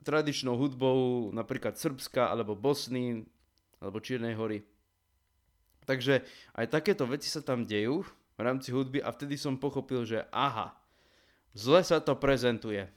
tradičnou 0.00 0.56
hudbou 0.56 1.28
napríklad 1.34 1.76
Srbska 1.76 2.32
alebo 2.32 2.56
Bosny 2.56 3.24
alebo 3.80 4.00
Čiernej 4.00 4.36
hory. 4.36 4.64
Takže 5.84 6.24
aj 6.56 6.66
takéto 6.70 7.04
veci 7.04 7.28
sa 7.28 7.44
tam 7.44 7.66
dejú 7.66 8.04
v 8.06 8.40
rámci 8.40 8.72
hudby 8.72 9.02
a 9.02 9.12
vtedy 9.12 9.36
som 9.36 9.60
pochopil, 9.60 10.06
že 10.06 10.24
aha, 10.32 10.72
zle 11.52 11.84
sa 11.84 12.00
to 12.00 12.16
prezentuje. 12.16 12.88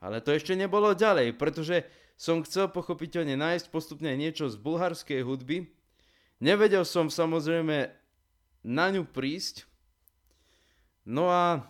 Ale 0.00 0.24
to 0.24 0.32
ešte 0.32 0.56
nebolo 0.56 0.96
ďalej, 0.96 1.36
pretože 1.36 1.84
som 2.20 2.44
chcel 2.44 2.68
pochopiteľne 2.68 3.32
nájsť 3.32 3.72
postupne 3.72 4.12
niečo 4.12 4.52
z 4.52 4.60
bulharskej 4.60 5.24
hudby. 5.24 5.72
Nevedel 6.36 6.84
som 6.84 7.08
samozrejme 7.08 7.88
na 8.60 8.86
ňu 8.92 9.08
prísť. 9.08 9.64
No 11.08 11.32
a 11.32 11.64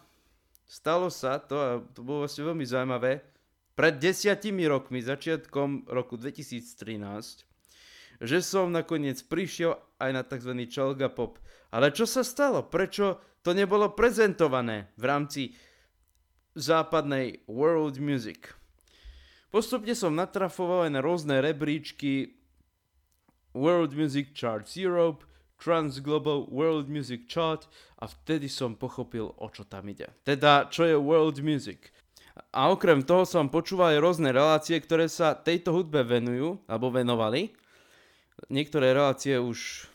stalo 0.67 1.07
sa 1.07 1.39
to 1.39 1.55
a 1.55 1.69
to 1.95 2.03
bolo 2.03 2.27
vlastne 2.27 2.51
veľmi 2.51 2.67
zaujímavé 2.67 3.23
pred 3.79 3.95
desiatimi 4.03 4.67
rokmi, 4.67 4.99
začiatkom 4.99 5.87
roku 5.87 6.19
2013, 6.19 7.47
že 8.19 8.39
som 8.43 8.75
nakoniec 8.75 9.23
prišiel 9.23 9.79
aj 10.03 10.11
na 10.11 10.27
tzv. 10.27 10.51
Chalga 10.67 11.15
Pop. 11.15 11.39
Ale 11.71 11.95
čo 11.95 12.11
sa 12.11 12.27
stalo? 12.27 12.67
Prečo 12.67 13.23
to 13.47 13.55
nebolo 13.55 13.95
prezentované 13.95 14.91
v 14.99 15.05
rámci 15.07 15.43
západnej 16.59 17.47
world 17.47 18.03
music? 18.03 18.60
Postupne 19.51 19.99
som 19.99 20.15
natrafoval 20.15 20.87
aj 20.87 20.93
na 20.95 21.03
rôzne 21.03 21.43
rebríčky 21.43 22.39
World 23.51 23.99
Music 23.99 24.31
Charts 24.31 24.79
Europe, 24.79 25.27
Trans 25.59 25.99
Global 25.99 26.47
World 26.47 26.87
Music 26.87 27.27
Chart 27.27 27.67
a 27.99 28.07
vtedy 28.07 28.47
som 28.47 28.79
pochopil, 28.79 29.35
o 29.35 29.47
čo 29.51 29.67
tam 29.67 29.91
ide. 29.91 30.07
Teda, 30.23 30.71
čo 30.71 30.87
je 30.87 30.95
World 30.95 31.43
Music. 31.43 31.91
A 32.55 32.71
okrem 32.71 33.03
toho 33.03 33.27
som 33.27 33.51
počúval 33.51 33.99
aj 33.99 34.03
rôzne 34.07 34.31
relácie, 34.31 34.79
ktoré 34.79 35.11
sa 35.11 35.35
tejto 35.35 35.75
hudbe 35.75 36.07
venujú, 36.07 36.63
alebo 36.71 36.95
venovali. 36.95 37.51
Niektoré 38.49 38.95
relácie 38.95 39.37
už 39.37 39.91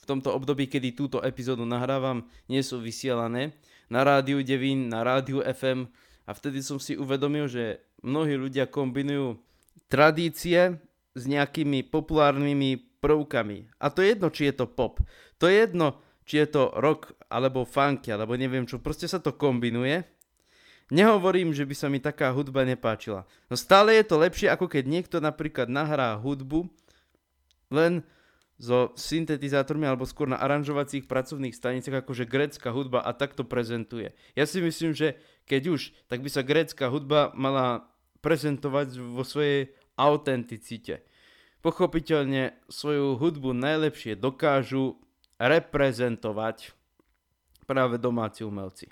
v 0.00 0.04
tomto 0.08 0.32
období, 0.32 0.64
kedy 0.64 0.96
túto 0.96 1.20
epizódu 1.20 1.68
nahrávam, 1.68 2.24
nie 2.48 2.64
sú 2.64 2.80
vysielané 2.80 3.52
na 3.92 4.00
rádiu 4.00 4.40
Devín, 4.40 4.88
na 4.88 5.04
rádiu 5.04 5.44
FM 5.44 5.92
a 6.24 6.32
vtedy 6.32 6.64
som 6.64 6.80
si 6.80 6.96
uvedomil, 6.96 7.46
že 7.46 7.84
mnohí 8.04 8.36
ľudia 8.36 8.68
kombinujú 8.68 9.40
tradície 9.88 10.76
s 11.16 11.22
nejakými 11.24 11.88
populárnymi 11.88 13.00
prvkami. 13.00 13.72
A 13.80 13.88
to 13.88 14.04
je 14.04 14.12
jedno, 14.12 14.28
či 14.28 14.52
je 14.52 14.54
to 14.60 14.66
pop. 14.68 15.00
To 15.40 15.48
je 15.48 15.64
jedno, 15.64 15.98
či 16.28 16.44
je 16.44 16.46
to 16.52 16.62
rock, 16.76 17.16
alebo 17.32 17.64
funky, 17.64 18.12
alebo 18.12 18.36
neviem 18.36 18.68
čo. 18.68 18.76
Proste 18.76 19.08
sa 19.08 19.18
to 19.20 19.32
kombinuje 19.32 20.14
Nehovorím, 20.92 21.56
že 21.56 21.64
by 21.64 21.74
sa 21.74 21.88
mi 21.88 21.96
taká 21.96 22.28
hudba 22.36 22.60
nepáčila. 22.68 23.24
No 23.48 23.56
stále 23.56 23.96
je 23.96 24.04
to 24.04 24.20
lepšie, 24.20 24.52
ako 24.52 24.68
keď 24.68 24.84
niekto 24.84 25.16
napríklad 25.16 25.72
nahrá 25.72 26.12
hudbu 26.20 26.68
len 27.72 28.04
so 28.60 28.92
syntetizátormi 28.94 29.88
alebo 29.88 30.04
skôr 30.04 30.28
na 30.28 30.36
aranžovacích 30.38 31.08
pracovných 31.08 31.56
staniciach 31.56 32.04
akože 32.04 32.28
grécka 32.28 32.68
hudba 32.70 33.00
a 33.00 33.16
takto 33.16 33.48
prezentuje. 33.48 34.12
Ja 34.36 34.44
si 34.44 34.60
myslím, 34.60 34.92
že 34.92 35.16
keď 35.48 35.72
už, 35.72 35.80
tak 36.06 36.20
by 36.20 36.28
sa 36.28 36.44
grécka 36.44 36.92
hudba 36.92 37.32
mala 37.32 37.88
prezentovať 38.24 38.96
vo 38.96 39.20
svojej 39.20 39.68
autenticite. 40.00 41.04
Pochopiteľne 41.60 42.56
svoju 42.72 43.20
hudbu 43.20 43.52
najlepšie 43.52 44.16
dokážu 44.16 44.96
reprezentovať 45.36 46.72
práve 47.68 48.00
domáci 48.00 48.44
umelci. 48.44 48.88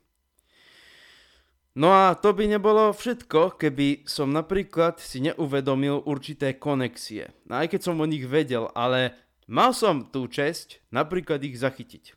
No 1.73 1.89
a 1.89 2.12
to 2.12 2.37
by 2.37 2.45
nebolo 2.45 2.93
všetko, 2.93 3.57
keby 3.57 4.05
som 4.05 4.29
napríklad 4.29 5.01
si 5.01 5.25
neuvedomil 5.25 6.05
určité 6.05 6.61
konexie. 6.61 7.33
No 7.49 7.65
aj 7.65 7.73
keď 7.73 7.81
som 7.81 7.97
o 7.97 8.05
nich 8.05 8.29
vedel, 8.29 8.69
ale 8.77 9.17
mal 9.49 9.73
som 9.73 10.05
tú 10.12 10.29
česť 10.29 10.85
napríklad 10.93 11.41
ich 11.41 11.57
zachytiť. 11.57 12.12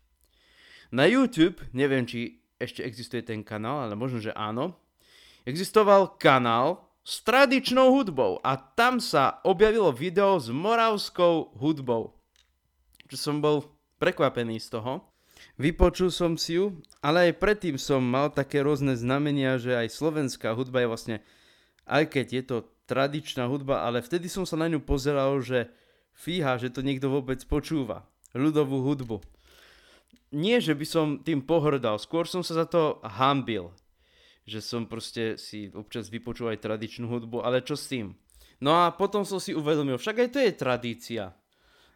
Na 0.91 1.07
YouTube, 1.07 1.63
neviem 1.71 2.03
či 2.03 2.43
ešte 2.59 2.83
existuje 2.83 3.23
ten 3.23 3.47
kanál, 3.47 3.87
ale 3.87 3.95
možno, 3.95 4.19
že 4.19 4.35
áno, 4.35 4.75
existoval 5.47 6.19
kanál 6.19 6.84
s 7.05 7.21
tradičnou 7.21 7.93
hudbou 7.93 8.41
a 8.41 8.57
tam 8.57 8.97
sa 8.97 9.37
objavilo 9.45 9.93
video 9.93 10.41
s 10.41 10.49
moravskou 10.49 11.53
hudbou. 11.53 12.17
Čo 13.05 13.29
som 13.29 13.35
bol 13.45 13.69
prekvapený 14.01 14.57
z 14.57 14.73
toho. 14.73 15.05
Vypočul 15.61 16.09
som 16.09 16.33
si 16.35 16.57
ju, 16.57 16.81
ale 17.05 17.29
aj 17.29 17.39
predtým 17.39 17.77
som 17.77 18.01
mal 18.01 18.33
také 18.33 18.65
rôzne 18.65 18.97
znamenia, 18.97 19.61
že 19.61 19.77
aj 19.77 19.93
slovenská 19.93 20.57
hudba 20.57 20.81
je 20.81 20.89
vlastne, 20.89 21.15
aj 21.85 22.09
keď 22.09 22.25
je 22.33 22.43
to 22.43 22.57
tradičná 22.89 23.45
hudba, 23.45 23.85
ale 23.85 24.01
vtedy 24.01 24.25
som 24.25 24.43
sa 24.43 24.57
na 24.57 24.65
ňu 24.65 24.81
pozeral, 24.81 25.37
že 25.45 25.69
fíha, 26.17 26.57
že 26.57 26.73
to 26.73 26.81
niekto 26.81 27.07
vôbec 27.07 27.39
počúva. 27.45 28.09
Ľudovú 28.33 28.83
hudbu. 28.83 29.21
Nie, 30.35 30.59
že 30.59 30.75
by 30.75 30.85
som 30.89 31.07
tým 31.23 31.45
pohrdal, 31.45 32.01
skôr 32.01 32.27
som 32.27 32.43
sa 32.43 32.65
za 32.65 32.65
to 32.67 32.99
hambil. 33.05 33.71
Že 34.45 34.59
som 34.61 34.81
proste 34.85 35.41
si 35.41 35.73
občas 35.73 36.13
vypočul 36.13 36.53
aj 36.53 36.61
tradičnú 36.61 37.09
hudbu, 37.09 37.41
ale 37.41 37.65
čo 37.65 37.73
s 37.73 37.89
tým? 37.89 38.13
No 38.61 38.85
a 38.85 38.93
potom 38.93 39.25
som 39.25 39.41
si 39.41 39.51
uvedomil, 39.51 39.97
však 39.97 40.21
aj 40.21 40.29
to 40.31 40.39
je 40.39 40.51
tradícia. 40.53 41.23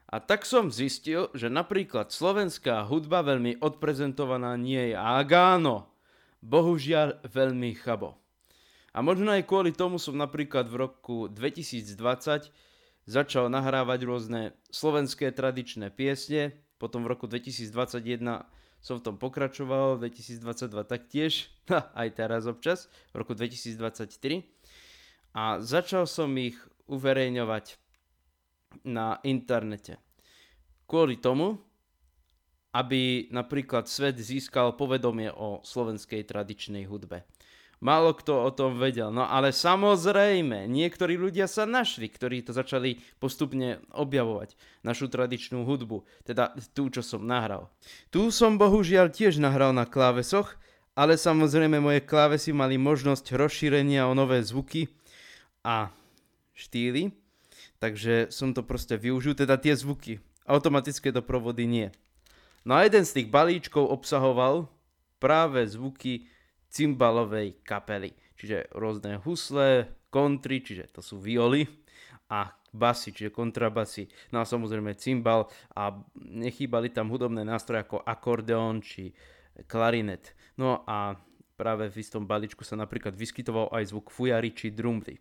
A 0.10 0.18
tak 0.18 0.42
som 0.42 0.74
zistil, 0.74 1.30
že 1.38 1.54
napríklad 1.54 2.10
slovenská 2.10 2.90
hudba 2.90 3.22
veľmi 3.22 3.62
odprezentovaná 3.62 4.58
nie 4.58 4.94
je. 4.94 4.98
A 4.98 5.22
áno, 5.22 5.94
bohužiaľ 6.42 7.22
veľmi 7.30 7.78
chabo. 7.78 8.18
A 8.90 9.06
možno 9.06 9.30
aj 9.30 9.46
kvôli 9.46 9.70
tomu 9.70 10.02
som 10.02 10.18
napríklad 10.18 10.66
v 10.66 10.90
roku 10.90 11.30
2020 11.30 12.50
začal 13.06 13.46
nahrávať 13.54 14.00
rôzne 14.10 14.42
slovenské 14.74 15.30
tradičné 15.30 15.94
piesne, 15.94 16.58
potom 16.82 17.06
v 17.06 17.14
roku 17.14 17.30
2021 17.30 18.50
som 18.80 19.00
v 19.00 19.06
tom 19.06 19.16
pokračoval, 19.20 20.00
2022 20.00 20.40
taktiež, 20.88 21.52
aj 22.02 22.08
teraz 22.16 22.48
občas, 22.48 22.88
v 23.12 23.24
roku 23.24 23.36
2023. 23.36 24.44
A 25.36 25.62
začal 25.62 26.10
som 26.10 26.32
ich 26.40 26.58
uverejňovať 26.90 27.78
na 28.86 29.22
internete. 29.22 30.02
Kvôli 30.90 31.22
tomu, 31.22 31.62
aby 32.74 33.30
napríklad 33.34 33.90
svet 33.90 34.18
získal 34.18 34.78
povedomie 34.78 35.30
o 35.34 35.62
slovenskej 35.66 36.26
tradičnej 36.26 36.86
hudbe. 36.86 37.26
Málo 37.80 38.12
kto 38.12 38.44
o 38.44 38.52
tom 38.52 38.76
vedel, 38.76 39.08
no 39.08 39.24
ale 39.24 39.56
samozrejme, 39.56 40.68
niektorí 40.68 41.16
ľudia 41.16 41.48
sa 41.48 41.64
našli, 41.64 42.12
ktorí 42.12 42.44
to 42.44 42.52
začali 42.52 43.00
postupne 43.24 43.80
objavovať, 43.96 44.60
našu 44.84 45.08
tradičnú 45.08 45.64
hudbu, 45.64 46.04
teda 46.28 46.60
tú, 46.76 46.92
čo 46.92 47.00
som 47.00 47.24
nahral. 47.24 47.72
Tu 48.12 48.36
som 48.36 48.60
bohužiaľ 48.60 49.16
tiež 49.16 49.40
nahral 49.40 49.72
na 49.72 49.88
klávesoch, 49.88 50.60
ale 50.92 51.16
samozrejme 51.16 51.80
moje 51.80 52.04
klávesy 52.04 52.52
mali 52.52 52.76
možnosť 52.76 53.32
rozšírenia 53.32 54.12
o 54.12 54.14
nové 54.14 54.44
zvuky 54.44 54.92
a 55.64 55.88
štýly, 56.52 57.16
Takže 57.80 58.28
som 58.30 58.52
to 58.52 58.60
proste 58.60 59.00
využil, 59.00 59.34
teda 59.40 59.56
tie 59.56 59.72
zvuky. 59.72 60.20
Automatické 60.44 61.16
doprovody 61.16 61.64
nie. 61.64 61.88
No 62.68 62.76
a 62.76 62.84
jeden 62.84 63.08
z 63.08 63.24
tých 63.24 63.28
balíčkov 63.32 63.88
obsahoval 63.88 64.68
práve 65.24 65.64
zvuky 65.64 66.28
cymbalovej 66.70 67.62
kapely. 67.66 68.14
Čiže 68.40 68.72
rôzne 68.72 69.20
husle, 69.26 69.92
kontry, 70.10 70.64
čiže 70.64 70.90
to 70.96 71.02
sú 71.04 71.20
violy 71.20 71.68
a 72.30 72.54
basy, 72.72 73.10
čiže 73.12 73.34
kontrabasy. 73.34 74.10
No 74.30 74.42
a 74.42 74.46
samozrejme 74.46 74.94
cymbal 74.98 75.50
a 75.74 75.94
nechýbali 76.16 76.94
tam 76.94 77.10
hudobné 77.10 77.42
nástroje 77.42 77.84
ako 77.84 78.06
akordeón 78.06 78.86
či 78.86 79.12
klarinet. 79.66 80.38
No 80.56 80.86
a 80.86 81.18
práve 81.58 81.90
v 81.92 82.00
istom 82.00 82.24
balíčku 82.24 82.64
sa 82.64 82.78
napríklad 82.78 83.18
vyskytoval 83.18 83.74
aj 83.74 83.92
zvuk 83.92 84.14
fujary 84.14 84.54
či 84.54 84.72
drumty. 84.72 85.20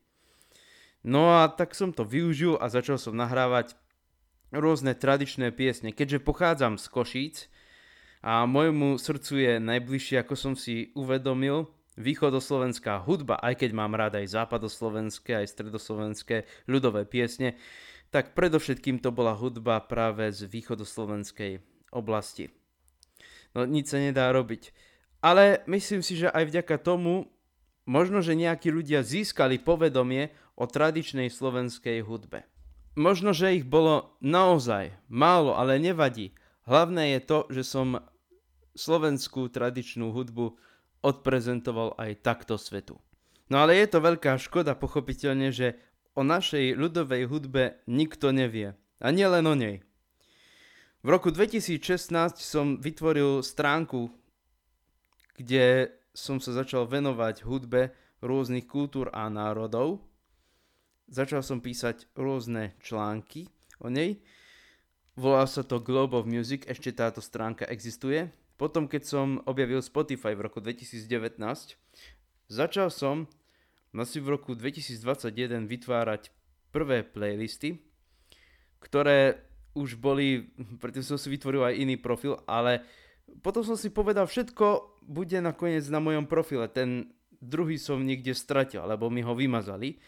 No 1.03 1.41
a 1.41 1.49
tak 1.49 1.73
som 1.73 1.95
to 1.95 2.05
využil 2.05 2.59
a 2.61 2.69
začal 2.69 3.01
som 3.01 3.17
nahrávať 3.17 3.75
rôzne 4.53 4.93
tradičné 4.93 5.51
piesne. 5.55 5.95
Keďže 5.95 6.25
pochádzam 6.25 6.77
z 6.77 6.87
Košíc 6.89 7.37
a 8.25 8.43
môjmu 8.45 8.99
srdcu 8.99 9.33
je 9.39 9.53
najbližšie, 9.63 10.17
ako 10.23 10.35
som 10.35 10.55
si 10.59 10.91
uvedomil, 10.99 11.71
východoslovenská 11.99 13.03
hudba, 13.03 13.43
aj 13.43 13.59
keď 13.59 13.71
mám 13.75 13.99
rád 13.99 14.23
aj 14.23 14.31
západoslovenské, 14.39 15.43
aj 15.43 15.51
stredoslovenské 15.51 16.47
ľudové 16.71 17.03
piesne, 17.03 17.59
tak 18.15 18.33
predovšetkým 18.39 19.03
to 19.03 19.11
bola 19.11 19.35
hudba 19.35 19.83
práve 19.85 20.31
z 20.31 20.47
východoslovenskej 20.47 21.61
oblasti. 21.93 22.55
No 23.53 23.67
nič 23.67 23.91
sa 23.91 23.99
nedá 23.99 24.31
robiť. 24.31 24.71
Ale 25.19 25.67
myslím 25.67 26.01
si, 26.01 26.15
že 26.15 26.31
aj 26.31 26.47
vďaka 26.47 26.79
tomu 26.79 27.27
možno, 27.85 28.23
že 28.23 28.39
nejakí 28.39 28.71
ľudia 28.71 29.03
získali 29.03 29.59
povedomie 29.59 30.31
o 30.55 30.71
tradičnej 30.71 31.27
slovenskej 31.27 32.07
hudbe. 32.07 32.47
Možno, 32.95 33.35
že 33.35 33.59
ich 33.59 33.67
bolo 33.67 34.15
naozaj 34.23 34.95
málo, 35.11 35.55
ale 35.55 35.79
nevadí. 35.83 36.35
Hlavné 36.69 37.17
je 37.17 37.21
to, 37.25 37.39
že 37.49 37.65
som 37.65 37.97
slovenskú 38.77 39.49
tradičnú 39.49 40.13
hudbu 40.13 40.61
odprezentoval 41.01 41.97
aj 41.97 42.21
takto 42.21 42.61
svetu. 42.61 43.01
No 43.49 43.65
ale 43.65 43.81
je 43.81 43.89
to 43.89 44.05
veľká 44.05 44.37
škoda 44.37 44.77
pochopiteľne, 44.77 45.49
že 45.49 45.81
o 46.13 46.21
našej 46.21 46.77
ľudovej 46.77 47.25
hudbe 47.25 47.81
nikto 47.89 48.37
nevie. 48.37 48.77
A 49.01 49.09
nie 49.09 49.25
len 49.25 49.49
o 49.49 49.57
nej. 49.57 49.81
V 51.01 51.09
roku 51.09 51.33
2016 51.33 52.37
som 52.43 52.77
vytvoril 52.77 53.41
stránku, 53.41 54.13
kde 55.41 55.95
som 56.13 56.43
sa 56.43 56.53
začal 56.53 56.85
venovať 56.85 57.49
hudbe 57.49 57.97
rôznych 58.21 58.69
kultúr 58.69 59.09
a 59.15 59.31
národov. 59.31 60.03
Začal 61.09 61.41
som 61.41 61.63
písať 61.63 62.11
rôzne 62.13 62.77
články 62.83 63.49
o 63.81 63.89
nej. 63.89 64.21
Volá 65.19 65.51
sa 65.51 65.67
to 65.67 65.83
Globe 65.83 66.15
of 66.15 66.31
Music, 66.31 66.63
ešte 66.71 66.95
táto 66.95 67.19
stránka 67.19 67.67
existuje. 67.67 68.31
Potom, 68.55 68.87
keď 68.87 69.03
som 69.03 69.43
objavil 69.51 69.83
Spotify 69.83 70.39
v 70.39 70.47
roku 70.47 70.63
2019, 70.63 71.35
začal 72.47 72.87
som 72.87 73.27
asi 73.91 74.23
v 74.23 74.39
roku 74.39 74.55
2021 74.55 75.67
vytvárať 75.67 76.31
prvé 76.71 77.03
playlisty, 77.03 77.83
ktoré 78.79 79.43
už 79.75 79.99
boli, 79.99 80.55
predtým 80.79 81.03
som 81.03 81.19
si 81.19 81.35
vytvoril 81.35 81.67
aj 81.67 81.75
iný 81.83 81.99
profil, 81.99 82.39
ale 82.47 82.87
potom 83.43 83.67
som 83.67 83.75
si 83.75 83.91
povedal, 83.91 84.31
všetko 84.31 85.03
bude 85.03 85.43
nakoniec 85.43 85.83
na 85.91 85.99
mojom 85.99 86.31
profile. 86.31 86.71
Ten 86.71 87.11
druhý 87.43 87.75
som 87.75 88.07
niekde 88.07 88.39
stratil, 88.39 88.87
alebo 88.87 89.11
mi 89.11 89.27
ho 89.27 89.35
vymazali. 89.35 89.99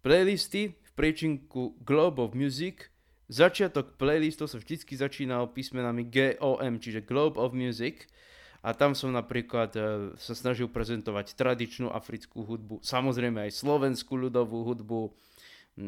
Playlisty 0.00 0.72
v 0.72 0.90
priečinku 0.96 1.76
Globe 1.84 2.24
of 2.24 2.32
Music 2.32 2.88
Začiatok 3.30 3.94
playlistov 3.94 4.50
sa 4.50 4.58
vždycky 4.58 4.98
začínal 4.98 5.54
písmenami 5.54 6.02
GOM, 6.02 6.82
čiže 6.82 7.06
Globe 7.06 7.38
of 7.38 7.54
Music. 7.54 8.10
A 8.66 8.74
tam 8.74 8.92
som 8.92 9.14
napríklad 9.14 9.70
e, 9.72 9.80
sa 10.18 10.34
snažil 10.36 10.68
prezentovať 10.68 11.32
tradičnú 11.38 11.88
africkú 11.94 12.44
hudbu, 12.44 12.84
samozrejme 12.84 13.48
aj 13.48 13.56
slovenskú 13.56 14.20
ľudovú 14.20 14.68
hudbu, 14.68 15.00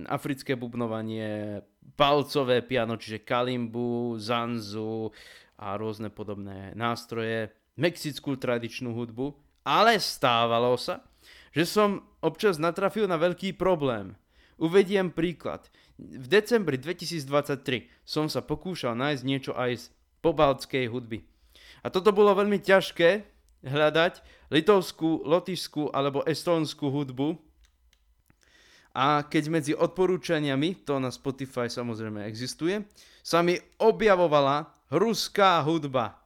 africké 0.08 0.56
bubnovanie, 0.56 1.60
palcové 1.98 2.64
piano, 2.64 2.96
čiže 2.96 3.26
kalimbu, 3.28 4.16
zanzu 4.16 5.12
a 5.60 5.76
rôzne 5.76 6.08
podobné 6.08 6.72
nástroje, 6.72 7.52
mexickú 7.76 8.40
tradičnú 8.40 8.96
hudbu, 8.96 9.36
ale 9.68 10.00
stávalo 10.00 10.80
sa, 10.80 11.04
že 11.52 11.68
som 11.68 12.00
občas 12.24 12.56
natrafil 12.56 13.04
na 13.04 13.20
veľký 13.20 13.52
problém. 13.60 14.16
Uvediem 14.56 15.12
príklad. 15.12 15.68
V 16.02 16.26
decembri 16.26 16.78
2023 16.78 17.86
som 18.02 18.26
sa 18.26 18.42
pokúšal 18.42 18.98
nájsť 18.98 19.22
niečo 19.22 19.52
aj 19.54 19.70
z 19.78 19.84
pobaltskej 20.22 20.90
hudby. 20.90 21.22
A 21.82 21.90
toto 21.90 22.14
bolo 22.14 22.34
veľmi 22.34 22.62
ťažké 22.62 23.26
hľadať 23.66 24.22
litovskú, 24.50 25.22
lotišskú 25.26 25.90
alebo 25.94 26.26
estónskú 26.26 26.90
hudbu. 26.90 27.38
A 28.92 29.24
keď 29.24 29.44
medzi 29.48 29.72
odporúčaniami, 29.72 30.84
to 30.84 31.00
na 31.00 31.08
Spotify 31.08 31.66
samozrejme 31.70 32.28
existuje, 32.28 32.84
sa 33.24 33.40
mi 33.40 33.56
objavovala 33.80 34.68
ruská 34.92 35.64
hudba. 35.64 36.21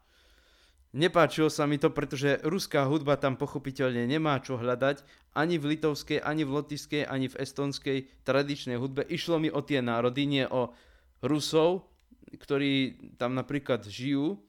Nepáčilo 0.96 1.52
sa 1.52 1.68
mi 1.68 1.76
to, 1.76 1.92
pretože 1.92 2.40
ruská 2.40 2.88
hudba 2.88 3.20
tam 3.20 3.36
pochopiteľne 3.36 4.08
nemá 4.08 4.40
čo 4.40 4.56
hľadať, 4.56 5.04
ani 5.36 5.60
v 5.60 5.76
litovskej, 5.76 6.24
ani 6.24 6.48
v 6.48 6.56
lotišskej, 6.56 7.04
ani 7.04 7.28
v 7.28 7.36
estonskej 7.36 7.98
tradičnej 8.24 8.80
hudbe. 8.80 9.04
Išlo 9.04 9.36
mi 9.36 9.52
o 9.52 9.60
tie 9.60 9.84
národy, 9.84 10.24
nie 10.24 10.48
o 10.48 10.72
Rusov, 11.20 11.84
ktorí 12.32 12.96
tam 13.20 13.36
napríklad 13.36 13.84
žijú. 13.84 14.40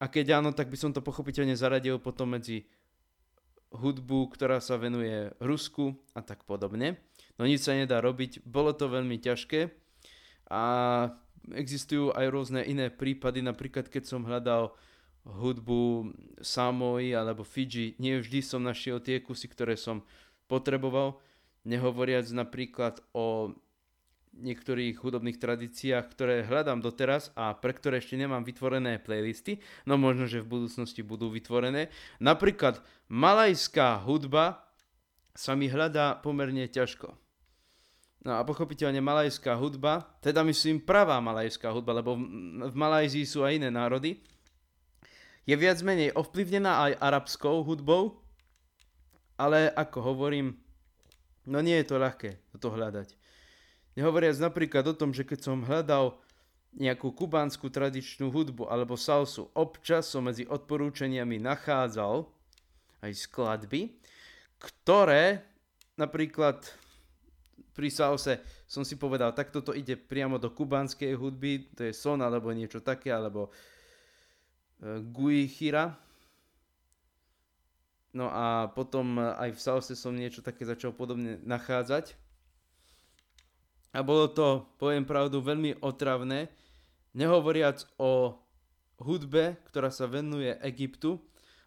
A 0.00 0.08
keď 0.08 0.40
áno, 0.40 0.56
tak 0.56 0.72
by 0.72 0.80
som 0.80 0.96
to 0.96 1.04
pochopiteľne 1.04 1.52
zaradil 1.52 2.00
potom 2.00 2.32
medzi 2.40 2.64
hudbu, 3.68 4.32
ktorá 4.32 4.64
sa 4.64 4.80
venuje 4.80 5.28
Rusku 5.44 5.92
a 6.16 6.24
tak 6.24 6.48
podobne. 6.48 6.96
No 7.36 7.44
nič 7.44 7.68
sa 7.68 7.76
nedá 7.76 8.00
robiť, 8.00 8.48
bolo 8.48 8.72
to 8.72 8.88
veľmi 8.88 9.20
ťažké 9.20 9.68
a 10.48 10.64
existujú 11.52 12.16
aj 12.16 12.26
rôzne 12.32 12.64
iné 12.64 12.88
prípady, 12.88 13.44
napríklad 13.44 13.92
keď 13.92 14.08
som 14.08 14.24
hľadal 14.24 14.72
hudbu 15.24 16.12
Samoy 16.44 17.16
alebo 17.16 17.42
Fiji, 17.42 17.96
nie 17.96 18.20
vždy 18.20 18.44
som 18.44 18.60
našiel 18.60 19.00
tie 19.00 19.24
kusy, 19.24 19.48
ktoré 19.48 19.74
som 19.74 20.04
potreboval, 20.44 21.20
nehovoriac 21.64 22.28
napríklad 22.28 23.00
o 23.16 23.56
niektorých 24.34 24.98
hudobných 24.98 25.38
tradíciách, 25.38 26.04
ktoré 26.10 26.42
hľadám 26.42 26.82
doteraz 26.82 27.30
a 27.38 27.54
pre 27.54 27.70
ktoré 27.70 28.02
ešte 28.02 28.18
nemám 28.18 28.42
vytvorené 28.42 28.98
playlisty, 28.98 29.62
no 29.86 29.94
možno, 29.94 30.26
že 30.26 30.42
v 30.42 30.58
budúcnosti 30.58 31.06
budú 31.06 31.30
vytvorené. 31.30 31.88
Napríklad 32.18 32.82
malajská 33.06 34.02
hudba 34.02 34.66
sa 35.38 35.54
mi 35.54 35.70
hľadá 35.70 36.18
pomerne 36.18 36.66
ťažko. 36.66 37.14
No 38.24 38.40
a 38.40 38.42
pochopiteľne 38.42 39.04
malajská 39.04 39.54
hudba, 39.54 40.16
teda 40.24 40.40
myslím 40.48 40.80
pravá 40.80 41.20
malajská 41.20 41.68
hudba, 41.70 42.00
lebo 42.00 42.16
v 42.64 42.74
Malajzii 42.74 43.28
sú 43.28 43.44
aj 43.44 43.60
iné 43.60 43.68
národy, 43.68 44.16
je 45.44 45.54
viac 45.56 45.78
menej 45.84 46.16
ovplyvnená 46.16 46.88
aj 46.90 46.92
arabskou 47.00 47.60
hudbou, 47.64 48.20
ale 49.36 49.68
ako 49.72 49.98
hovorím, 50.00 50.56
no 51.44 51.60
nie 51.60 51.76
je 51.84 51.88
to 51.88 51.96
ľahké 52.00 52.40
toto 52.56 52.72
hľadať. 52.72 53.12
Nehovoriac 53.94 54.40
napríklad 54.40 54.84
o 54.90 54.94
tom, 54.96 55.14
že 55.14 55.22
keď 55.22 55.38
som 55.44 55.62
hľadal 55.62 56.18
nejakú 56.74 57.14
kubánsku 57.14 57.70
tradičnú 57.70 58.34
hudbu 58.34 58.66
alebo 58.66 58.98
salsu, 58.98 59.46
občas 59.54 60.10
som 60.10 60.26
medzi 60.26 60.42
odporúčaniami 60.50 61.38
nachádzal 61.38 62.26
aj 63.04 63.12
skladby, 63.14 63.94
ktoré 64.58 65.46
napríklad 65.94 66.58
pri 67.74 67.90
salse 67.90 68.42
som 68.66 68.82
si 68.82 68.98
povedal, 68.98 69.34
tak 69.34 69.50
toto 69.54 69.74
ide 69.74 69.94
priamo 69.98 70.38
do 70.38 70.50
kubánskej 70.50 71.14
hudby, 71.14 71.74
to 71.74 71.90
je 71.90 71.94
son 71.94 72.22
alebo 72.22 72.50
niečo 72.50 72.82
také, 72.82 73.10
alebo 73.10 73.50
Guichira. 74.82 75.98
No 78.14 78.30
a 78.30 78.70
potom 78.70 79.18
aj 79.18 79.58
v 79.58 79.60
salse 79.60 79.98
som 79.98 80.14
niečo 80.14 80.38
také 80.38 80.62
začal 80.62 80.94
podobne 80.94 81.42
nachádzať. 81.42 82.14
A 83.94 84.02
bolo 84.02 84.30
to, 84.30 84.66
poviem 84.78 85.06
pravdu, 85.06 85.42
veľmi 85.42 85.82
otravné. 85.82 86.50
Nehovoriac 87.14 87.86
o 87.98 88.38
hudbe, 89.02 89.58
ktorá 89.70 89.90
sa 89.90 90.10
venuje 90.10 90.50
Egyptu. 90.62 91.22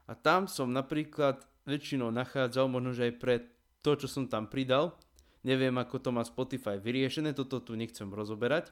A 0.07 0.15
tam 0.15 0.47
som 0.47 0.71
napríklad 0.71 1.43
väčšinou 1.67 2.11
nachádzal, 2.11 2.71
možno 2.71 2.95
že 2.95 3.11
aj 3.11 3.13
pre 3.19 3.35
to, 3.83 3.99
čo 3.99 4.07
som 4.07 4.27
tam 4.27 4.47
pridal. 4.47 4.95
Neviem, 5.43 5.75
ako 5.79 5.99
to 5.99 6.09
má 6.11 6.23
Spotify 6.23 6.79
vyriešené, 6.79 7.31
toto 7.31 7.59
tu 7.59 7.75
nechcem 7.75 8.07
rozoberať. 8.07 8.71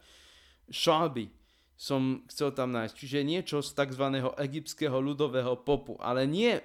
Šáby 0.67 1.32
som 1.76 2.24
chcel 2.32 2.56
tam 2.56 2.72
nájsť. 2.72 2.96
Čiže 2.96 3.28
niečo 3.28 3.60
z 3.60 3.76
tzv. 3.76 4.06
egyptského 4.40 4.96
ľudového 4.96 5.60
popu, 5.60 6.00
ale 6.00 6.24
nie 6.24 6.60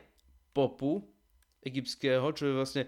popu 0.55 1.03
egyptského, 1.67 2.25
čo 2.33 2.51
je 2.51 2.55
vlastne, 2.57 2.83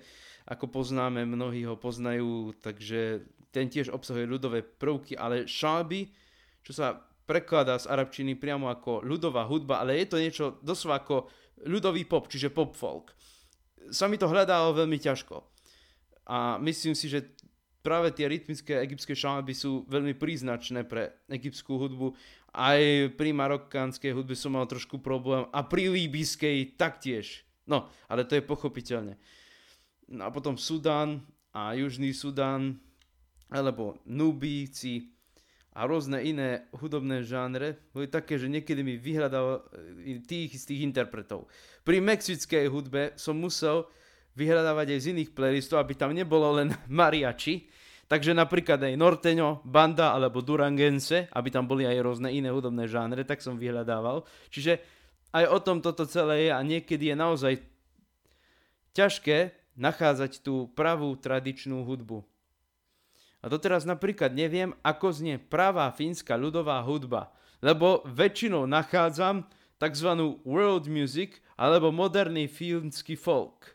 ako 0.47 0.71
poznáme, 0.71 1.27
mnohí 1.27 1.67
ho 1.67 1.79
poznajú, 1.79 2.57
takže 2.63 3.27
ten 3.53 3.69
tiež 3.69 3.93
obsahuje 3.93 4.25
ľudové 4.25 4.65
prvky, 4.65 5.15
ale 5.15 5.45
šáby, 5.45 6.09
čo 6.65 6.73
sa 6.73 7.05
prekladá 7.29 7.79
z 7.79 7.91
arabčiny 7.91 8.35
priamo 8.35 8.67
ako 8.73 9.05
ľudová 9.05 9.47
hudba, 9.47 9.85
ale 9.85 10.01
je 10.03 10.07
to 10.09 10.19
niečo 10.19 10.45
doslova 10.65 11.05
ako 11.05 11.29
ľudový 11.69 12.09
pop, 12.09 12.27
čiže 12.27 12.51
pop 12.51 12.75
folk. 12.75 13.15
Sa 13.93 14.09
mi 14.09 14.17
to 14.19 14.31
hľadalo 14.31 14.75
veľmi 14.75 14.99
ťažko. 14.99 15.43
A 16.33 16.57
myslím 16.63 16.95
si, 16.95 17.11
že 17.11 17.35
práve 17.83 18.15
tie 18.15 18.31
rytmické 18.31 18.79
egyptské 18.81 19.13
šalby 19.13 19.53
sú 19.53 19.85
veľmi 19.91 20.15
príznačné 20.15 20.87
pre 20.87 21.13
egyptskú 21.29 21.77
hudbu. 21.77 22.15
Aj 22.55 22.79
pri 23.19 23.31
marokánskej 23.35 24.15
hudbe 24.15 24.39
som 24.39 24.55
mal 24.55 24.71
trošku 24.71 25.03
problém 25.03 25.45
a 25.51 25.61
pri 25.67 25.91
líbyskej 25.91 26.79
taktiež. 26.79 27.43
No, 27.67 27.91
ale 28.07 28.27
to 28.27 28.39
je 28.39 28.43
pochopiteľné. 28.47 29.19
No 30.15 30.23
a 30.27 30.31
potom 30.31 30.55
Sudán 30.59 31.23
a 31.53 31.75
Južný 31.75 32.15
Sudán, 32.15 32.81
alebo 33.53 34.01
Nubíci 34.09 35.13
a 35.73 35.89
rôzne 35.89 36.21
iné 36.21 36.69
hudobné 36.77 37.25
žánre 37.25 37.81
boli 37.93 38.09
také, 38.09 38.37
že 38.37 38.49
niekedy 38.49 38.85
mi 38.85 39.01
vyhľadal 39.01 39.65
e, 40.05 40.21
tých 40.21 40.61
istých 40.61 40.85
interpretov. 40.85 41.49
Pri 41.81 42.01
mexickej 42.01 42.69
hudbe 42.69 43.17
som 43.17 43.41
musel 43.41 43.89
vyhľadávať 44.37 44.97
aj 44.97 45.01
z 45.01 45.09
iných 45.17 45.31
playlistov, 45.37 45.81
aby 45.81 45.97
tam 45.97 46.13
nebolo 46.17 46.57
len 46.57 46.73
mariachi, 46.89 47.69
takže 48.09 48.33
napríklad 48.37 48.81
aj 48.81 48.95
Norteño, 48.97 49.65
Banda 49.65 50.13
alebo 50.13 50.41
Durangense, 50.45 51.29
aby 51.33 51.49
tam 51.49 51.69
boli 51.69 51.85
aj 51.89 51.99
rôzne 52.01 52.29
iné 52.33 52.53
hudobné 52.53 52.89
žánre, 52.89 53.25
tak 53.25 53.41
som 53.41 53.57
vyhľadával. 53.57 54.25
Čiže 54.53 54.81
aj 55.33 55.45
o 55.49 55.59
tom 55.65 55.81
toto 55.81 56.05
celé 56.05 56.49
je 56.49 56.51
a 56.53 56.61
niekedy 56.61 57.13
je 57.13 57.17
naozaj 57.17 57.55
ťažké 58.93 59.57
nachádzať 59.77 60.45
tú 60.45 60.69
pravú 60.77 61.17
tradičnú 61.17 61.81
hudbu. 61.89 62.21
A 63.43 63.51
doteraz 63.51 63.83
napríklad 63.83 64.31
neviem, 64.37 64.77
ako 64.85 65.11
znie 65.11 65.41
pravá 65.41 65.91
fínska 65.91 66.37
ľudová 66.39 66.79
hudba, 66.85 67.33
lebo 67.59 68.05
väčšinou 68.07 68.69
nachádzam 68.69 69.49
tzv. 69.83 70.09
world 70.47 70.87
music 70.87 71.43
alebo 71.59 71.91
moderný 71.91 72.47
fínsky 72.47 73.19
folk. 73.19 73.75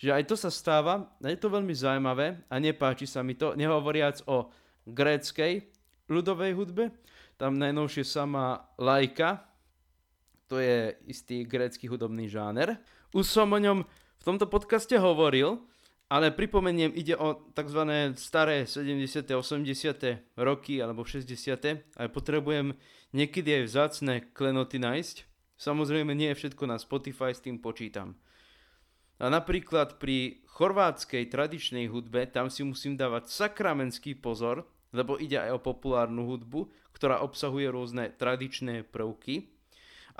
Že 0.00 0.16
aj 0.16 0.24
to 0.32 0.34
sa 0.40 0.48
stáva, 0.48 1.12
je 1.20 1.36
to 1.36 1.52
veľmi 1.52 1.76
zaujímavé 1.76 2.40
a 2.48 2.56
nepáči 2.56 3.04
sa 3.04 3.20
mi 3.20 3.36
to, 3.36 3.52
nehovoriac 3.52 4.24
o 4.24 4.48
gréckej 4.88 5.68
ľudovej 6.08 6.56
hudbe. 6.56 6.88
Tam 7.36 7.60
najnovšie 7.60 8.08
sama 8.08 8.64
lajka, 8.80 9.44
to 10.48 10.56
je 10.56 10.96
istý 11.04 11.44
grécky 11.44 11.84
hudobný 11.84 12.32
žáner. 12.32 12.80
Už 13.12 13.28
som 13.28 13.52
o 13.52 13.60
ňom 13.60 13.84
v 13.86 14.22
tomto 14.24 14.48
podcaste 14.48 14.96
hovoril, 14.96 15.60
ale 16.10 16.34
pripomeniem, 16.34 16.90
ide 16.98 17.14
o 17.14 17.38
tzv. 17.54 17.86
staré 18.18 18.66
70. 18.66 19.30
80. 19.30 20.42
roky 20.42 20.82
alebo 20.82 21.06
60. 21.06 21.86
A 21.94 22.10
potrebujem 22.10 22.74
niekedy 23.14 23.62
aj 23.62 23.64
vzácne 23.70 24.14
klenoty 24.34 24.82
nájsť. 24.82 25.16
Samozrejme 25.54 26.10
nie 26.18 26.34
je 26.34 26.38
všetko 26.42 26.66
na 26.66 26.82
Spotify, 26.82 27.30
s 27.30 27.44
tým 27.44 27.62
počítam. 27.62 28.18
A 29.20 29.28
napríklad 29.28 30.00
pri 30.00 30.40
chorvátskej 30.48 31.28
tradičnej 31.28 31.92
hudbe 31.92 32.24
tam 32.24 32.48
si 32.48 32.64
musím 32.64 32.96
dávať 32.96 33.28
sakramenský 33.28 34.16
pozor, 34.16 34.64
lebo 34.96 35.20
ide 35.20 35.36
aj 35.36 35.60
o 35.60 35.64
populárnu 35.64 36.24
hudbu, 36.24 36.72
ktorá 36.96 37.20
obsahuje 37.20 37.68
rôzne 37.68 38.10
tradičné 38.16 38.88
prvky. 38.88 39.52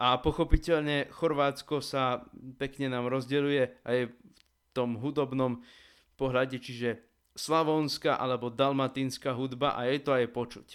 A 0.01 0.17
pochopiteľne 0.17 1.13
Chorvátsko 1.13 1.85
sa 1.85 2.25
pekne 2.57 2.89
nám 2.89 3.11
rozdeľuje 3.13 3.85
aj 3.85 3.99
v 4.09 4.13
tom 4.73 4.97
hudobnom 4.97 5.61
pohľade, 6.17 6.57
čiže 6.57 7.05
slavonská 7.37 8.17
alebo 8.17 8.49
dalmatínska 8.49 9.37
hudba 9.37 9.77
a 9.77 9.89
je 9.91 9.99
to 10.01 10.17
aj 10.17 10.27
počuť. 10.33 10.69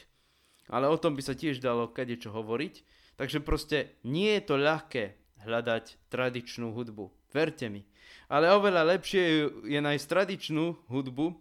Ale 0.70 0.90
o 0.90 0.98
tom 0.98 1.14
by 1.14 1.22
sa 1.22 1.38
tiež 1.38 1.62
dalo 1.62 1.90
čo 1.94 2.30
hovoriť. 2.34 2.74
Takže 3.16 3.40
proste 3.40 3.96
nie 4.04 4.36
je 4.36 4.44
to 4.44 4.56
ľahké 4.60 5.16
hľadať 5.48 6.10
tradičnú 6.12 6.76
hudbu. 6.76 7.25
Verte 7.36 7.68
mi. 7.68 7.84
Ale 8.32 8.48
oveľa 8.56 8.96
lepšie 8.96 9.24
je 9.68 9.80
nájsť 9.84 10.06
tradičnú 10.08 10.88
hudbu, 10.88 11.36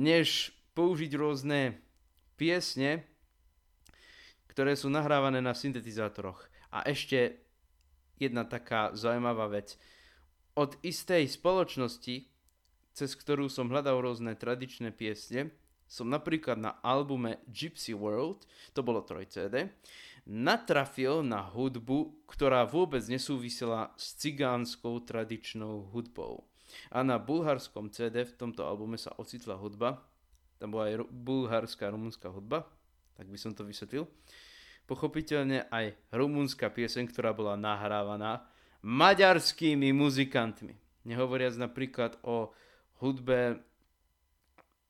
než 0.00 0.56
použiť 0.72 1.12
rôzne 1.20 1.76
piesne, 2.40 3.04
ktoré 4.48 4.72
sú 4.72 4.88
nahrávané 4.88 5.44
na 5.44 5.52
syntetizátoroch. 5.52 6.48
A 6.72 6.88
ešte 6.88 7.44
jedna 8.16 8.48
taká 8.48 8.96
zaujímavá 8.96 9.52
vec. 9.52 9.76
Od 10.58 10.74
istej 10.82 11.28
spoločnosti, 11.30 12.26
cez 12.96 13.10
ktorú 13.14 13.46
som 13.46 13.70
hľadal 13.70 14.02
rôzne 14.02 14.34
tradičné 14.34 14.90
piesne, 14.90 15.54
som 15.88 16.10
napríklad 16.10 16.58
na 16.58 16.76
albume 16.82 17.40
Gypsy 17.48 17.94
World, 17.94 18.44
to 18.74 18.82
bolo 18.82 19.06
3 19.06 19.24
CD, 19.30 19.54
natrafil 20.28 21.24
na 21.24 21.40
hudbu, 21.40 22.28
ktorá 22.28 22.68
vôbec 22.68 23.00
nesúvisela 23.08 23.96
s 23.96 24.12
cigánskou 24.20 25.00
tradičnou 25.00 25.88
hudbou. 25.88 26.44
A 26.92 27.00
na 27.00 27.16
bulharskom 27.16 27.88
CD 27.88 28.28
v 28.28 28.36
tomto 28.36 28.68
albume 28.68 29.00
sa 29.00 29.16
ocitla 29.16 29.56
hudba, 29.56 30.04
tam 30.60 30.76
bola 30.76 30.92
aj 30.92 31.08
bulharská 31.08 31.88
rumunská 31.88 32.28
hudba, 32.28 32.68
tak 33.16 33.24
by 33.32 33.38
som 33.40 33.56
to 33.56 33.64
vysvetlil. 33.64 34.04
Pochopiteľne 34.84 35.64
aj 35.72 35.96
rumunská 36.12 36.68
pieseň, 36.68 37.08
ktorá 37.08 37.32
bola 37.32 37.56
nahrávaná 37.56 38.44
maďarskými 38.84 39.96
muzikantmi. 39.96 40.76
Nehovoriac 41.08 41.56
napríklad 41.56 42.20
o 42.20 42.52
hudbe 43.00 43.64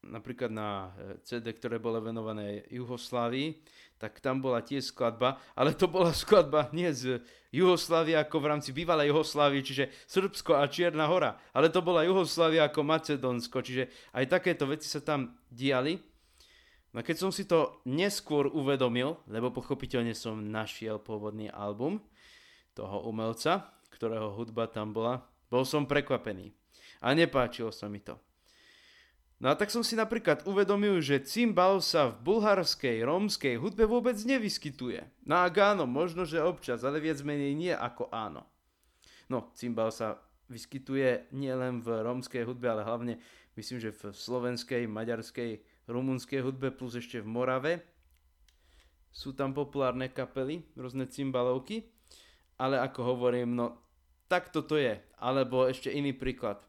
napríklad 0.09 0.49
na 0.49 0.91
e, 0.97 1.21
CD, 1.23 1.53
ktoré 1.53 1.77
bolo 1.77 2.01
venované 2.01 2.65
Juhoslávii, 2.73 3.61
tak 3.99 4.23
tam 4.23 4.39
bola 4.39 4.63
tiež 4.63 4.95
skladba, 4.95 5.43
ale 5.59 5.75
to 5.75 5.91
bola 5.91 6.15
skladba 6.15 6.71
nie 6.71 6.89
z 6.95 7.19
Juhoslávie 7.51 8.15
ako 8.15 8.37
v 8.39 8.49
rámci 8.55 8.71
bývalej 8.71 9.11
Juhoslávie, 9.11 9.61
čiže 9.61 9.91
Srbsko 10.07 10.57
a 10.57 10.65
Čierna 10.71 11.11
hora, 11.11 11.37
ale 11.53 11.69
to 11.69 11.83
bola 11.83 12.07
Juhoslávia 12.07 12.71
ako 12.71 12.81
Macedónsko, 12.87 13.59
čiže 13.61 13.91
aj 14.15 14.25
takéto 14.29 14.65
veci 14.71 14.87
sa 14.87 15.03
tam 15.03 15.35
diali. 15.51 15.99
No 16.93 17.05
keď 17.05 17.17
som 17.21 17.31
si 17.35 17.45
to 17.45 17.85
neskôr 17.85 18.49
uvedomil, 18.49 19.21
lebo 19.29 19.53
pochopiteľne 19.53 20.17
som 20.17 20.41
našiel 20.41 20.97
pôvodný 21.03 21.53
album 21.53 22.01
toho 22.73 23.05
umelca, 23.05 23.69
ktorého 23.93 24.33
hudba 24.39 24.71
tam 24.71 24.95
bola, 24.95 25.27
bol 25.51 25.67
som 25.67 25.89
prekvapený 25.89 26.55
a 27.03 27.13
nepáčilo 27.17 27.75
sa 27.75 27.91
mi 27.91 27.99
to. 27.99 28.15
No 29.39 29.55
a 29.55 29.55
tak 29.55 29.71
som 29.71 29.87
si 29.87 29.95
napríklad 29.95 30.43
uvedomil, 30.51 30.99
že 30.99 31.23
cymbal 31.23 31.79
sa 31.79 32.11
v 32.11 32.27
bulharskej, 32.27 33.07
rómskej 33.07 33.55
hudbe 33.63 33.87
vôbec 33.87 34.19
nevyskytuje. 34.19 35.07
No 35.31 35.47
a 35.47 35.47
áno, 35.47 35.87
možno, 35.87 36.27
že 36.27 36.43
občas, 36.43 36.83
ale 36.83 36.99
viac 36.99 37.23
menej 37.23 37.55
nie 37.55 37.71
ako 37.71 38.11
áno. 38.11 38.43
No, 39.31 39.55
cymbal 39.55 39.95
sa 39.95 40.19
vyskytuje 40.51 41.31
nielen 41.31 41.79
v 41.79 42.03
rómskej 42.03 42.43
hudbe, 42.51 42.67
ale 42.67 42.83
hlavne 42.83 43.23
myslím, 43.55 43.79
že 43.79 43.95
v 43.95 44.11
slovenskej, 44.11 44.91
maďarskej, 44.91 45.63
rumunskej 45.87 46.43
hudbe 46.43 46.75
plus 46.75 46.99
ešte 46.99 47.23
v 47.23 47.31
Morave. 47.31 47.73
Sú 49.15 49.39
tam 49.39 49.55
populárne 49.55 50.11
kapely, 50.11 50.67
rôzne 50.75 51.07
cymbalovky, 51.07 51.87
ale 52.59 52.83
ako 52.83 53.15
hovorím, 53.15 53.55
no 53.55 53.67
tak 54.27 54.53
toto 54.53 54.77
je. 54.77 54.99
Alebo 55.17 55.65
ešte 55.65 55.89
iný 55.89 56.13
príklad. 56.13 56.61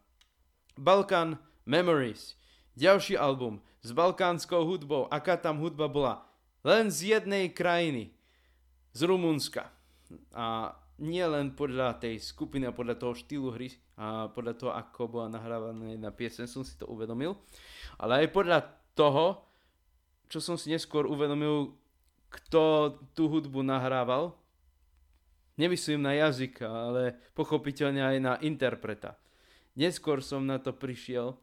Balkan 0.80 1.36
Memories. 1.68 2.39
Ďalší 2.78 3.18
album 3.18 3.62
s 3.82 3.90
balkánskou 3.96 4.66
hudbou. 4.66 5.08
Aká 5.10 5.38
tam 5.40 5.62
hudba 5.64 5.88
bola? 5.88 6.28
Len 6.62 6.92
z 6.92 7.18
jednej 7.18 7.50
krajiny. 7.50 8.12
Z 8.92 9.08
Rumunska. 9.08 9.72
A 10.36 10.76
nie 11.00 11.24
len 11.24 11.56
podľa 11.56 11.96
tej 11.96 12.20
skupiny 12.20 12.68
a 12.68 12.76
podľa 12.76 13.00
toho 13.00 13.14
štýlu 13.16 13.56
hry 13.56 13.72
a 13.96 14.28
podľa 14.28 14.54
toho, 14.60 14.72
ako 14.76 15.08
bola 15.08 15.28
nahrávaná 15.32 15.96
jedna 15.96 16.12
piesen, 16.12 16.46
som 16.46 16.64
si 16.68 16.76
to 16.76 16.88
uvedomil. 16.92 17.40
Ale 17.96 18.24
aj 18.24 18.28
podľa 18.36 18.60
toho, 18.96 19.48
čo 20.28 20.44
som 20.44 20.60
si 20.60 20.70
neskôr 20.70 21.08
uvedomil, 21.08 21.72
kto 22.30 22.94
tú 23.16 23.32
hudbu 23.32 23.64
nahrával. 23.64 24.36
Nemyslím 25.56 26.04
na 26.04 26.16
jazyk, 26.16 26.64
ale 26.64 27.18
pochopiteľne 27.36 28.00
aj 28.00 28.18
na 28.20 28.34
interpreta. 28.44 29.20
Neskôr 29.76 30.24
som 30.24 30.44
na 30.44 30.60
to 30.60 30.72
prišiel. 30.76 31.36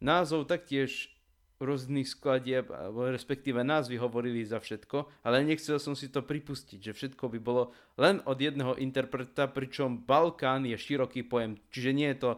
Názov 0.00 0.48
taktiež 0.48 1.12
rôznych 1.60 2.08
skladieb, 2.08 2.72
respektíve 2.96 3.60
názvy 3.60 4.00
hovorili 4.00 4.40
za 4.48 4.64
všetko, 4.64 5.28
ale 5.28 5.44
nechcel 5.44 5.76
som 5.76 5.92
si 5.92 6.08
to 6.08 6.24
pripustiť, 6.24 6.80
že 6.80 6.96
všetko 6.96 7.28
by 7.36 7.38
bolo 7.38 7.76
len 8.00 8.24
od 8.24 8.40
jedného 8.40 8.80
interpreta, 8.80 9.44
pričom 9.44 10.00
Balkán 10.08 10.64
je 10.64 10.80
široký 10.80 11.28
pojem, 11.28 11.60
čiže 11.68 11.92
nie 11.92 12.08
je 12.16 12.18
to 12.18 12.30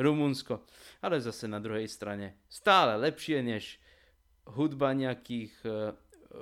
Rumunsko, 0.00 0.64
ale 1.04 1.20
zase 1.20 1.44
na 1.44 1.60
druhej 1.60 1.84
strane 1.92 2.40
stále 2.48 2.96
lepšie 2.96 3.44
než 3.44 3.76
hudba 4.48 4.96
nejakých 4.96 5.52
e, 5.60 5.92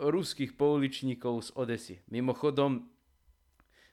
ruských 0.07 0.55
pouličníkov 0.55 1.43
z 1.43 1.51
Odesy. 1.59 1.97
Mimochodom, 2.07 2.87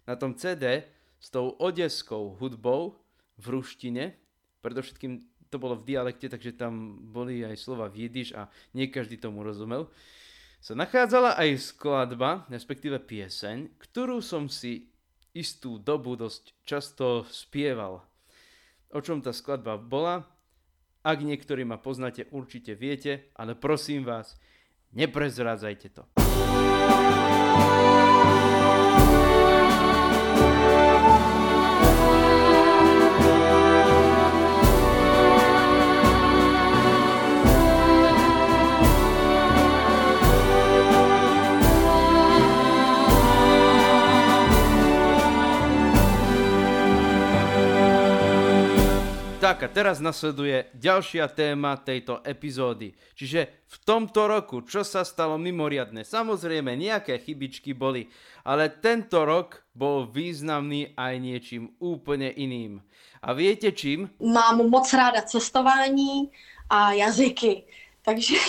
na 0.05 0.13
tom 0.13 0.37
CD 0.37 0.85
s 1.17 1.33
tou 1.33 1.57
odeskou 1.57 2.37
hudbou 2.37 3.01
v 3.41 3.45
ruštine 3.57 4.21
Predovšetkým 4.61 5.21
to 5.55 5.63
bolo 5.63 5.79
v 5.79 5.87
dialekte, 5.87 6.27
takže 6.27 6.59
tam 6.59 6.99
boli 6.99 7.39
aj 7.47 7.55
slova 7.55 7.87
v 7.87 8.11
jidiš 8.11 8.35
a 8.35 8.51
nie 8.75 8.91
každý 8.91 9.15
tomu 9.15 9.39
rozumel. 9.39 9.87
Sa 10.59 10.75
nachádzala 10.75 11.39
aj 11.39 11.71
skladba, 11.71 12.43
respektíve 12.51 12.99
pieseň, 12.99 13.79
ktorú 13.79 14.19
som 14.19 14.51
si 14.51 14.91
istú 15.31 15.79
dobu 15.79 16.19
dosť 16.19 16.51
často 16.67 17.23
spieval. 17.31 18.03
O 18.91 18.99
čom 18.99 19.23
tá 19.23 19.31
skladba 19.31 19.79
bola? 19.79 20.27
Ak 21.05 21.23
niektorí 21.23 21.63
ma 21.63 21.79
poznáte, 21.79 22.27
určite 22.35 22.75
viete, 22.75 23.31
ale 23.37 23.55
prosím 23.55 24.03
vás, 24.03 24.35
neprezrádzajte 24.91 25.87
to. 25.95 26.24
Tak 49.45 49.61
a 49.61 49.69
teraz 49.69 50.01
nasleduje 50.01 50.73
ďalšia 50.73 51.29
téma 51.29 51.77
tejto 51.77 52.17
epizódy. 52.25 52.97
Čiže 53.13 53.69
v 53.69 53.77
tomto 53.85 54.25
roku, 54.25 54.65
čo 54.65 54.81
sa 54.81 55.05
stalo 55.05 55.37
mimoriadne? 55.37 56.01
Samozrejme, 56.01 56.73
nejaké 56.73 57.13
chybičky 57.21 57.77
boli, 57.77 58.09
ale 58.41 58.73
tento 58.73 59.21
rok 59.21 59.61
bol 59.69 60.09
významný 60.09 60.97
aj 60.97 61.13
niečím 61.21 61.77
úplne 61.77 62.33
iným. 62.33 62.81
A 63.21 63.37
viete 63.37 63.69
čím? 63.69 64.09
Mám 64.17 64.65
moc 64.65 64.89
ráda 64.89 65.21
cestování 65.21 66.33
a 66.65 66.97
jazyky. 66.97 67.69
Takže 68.01 68.41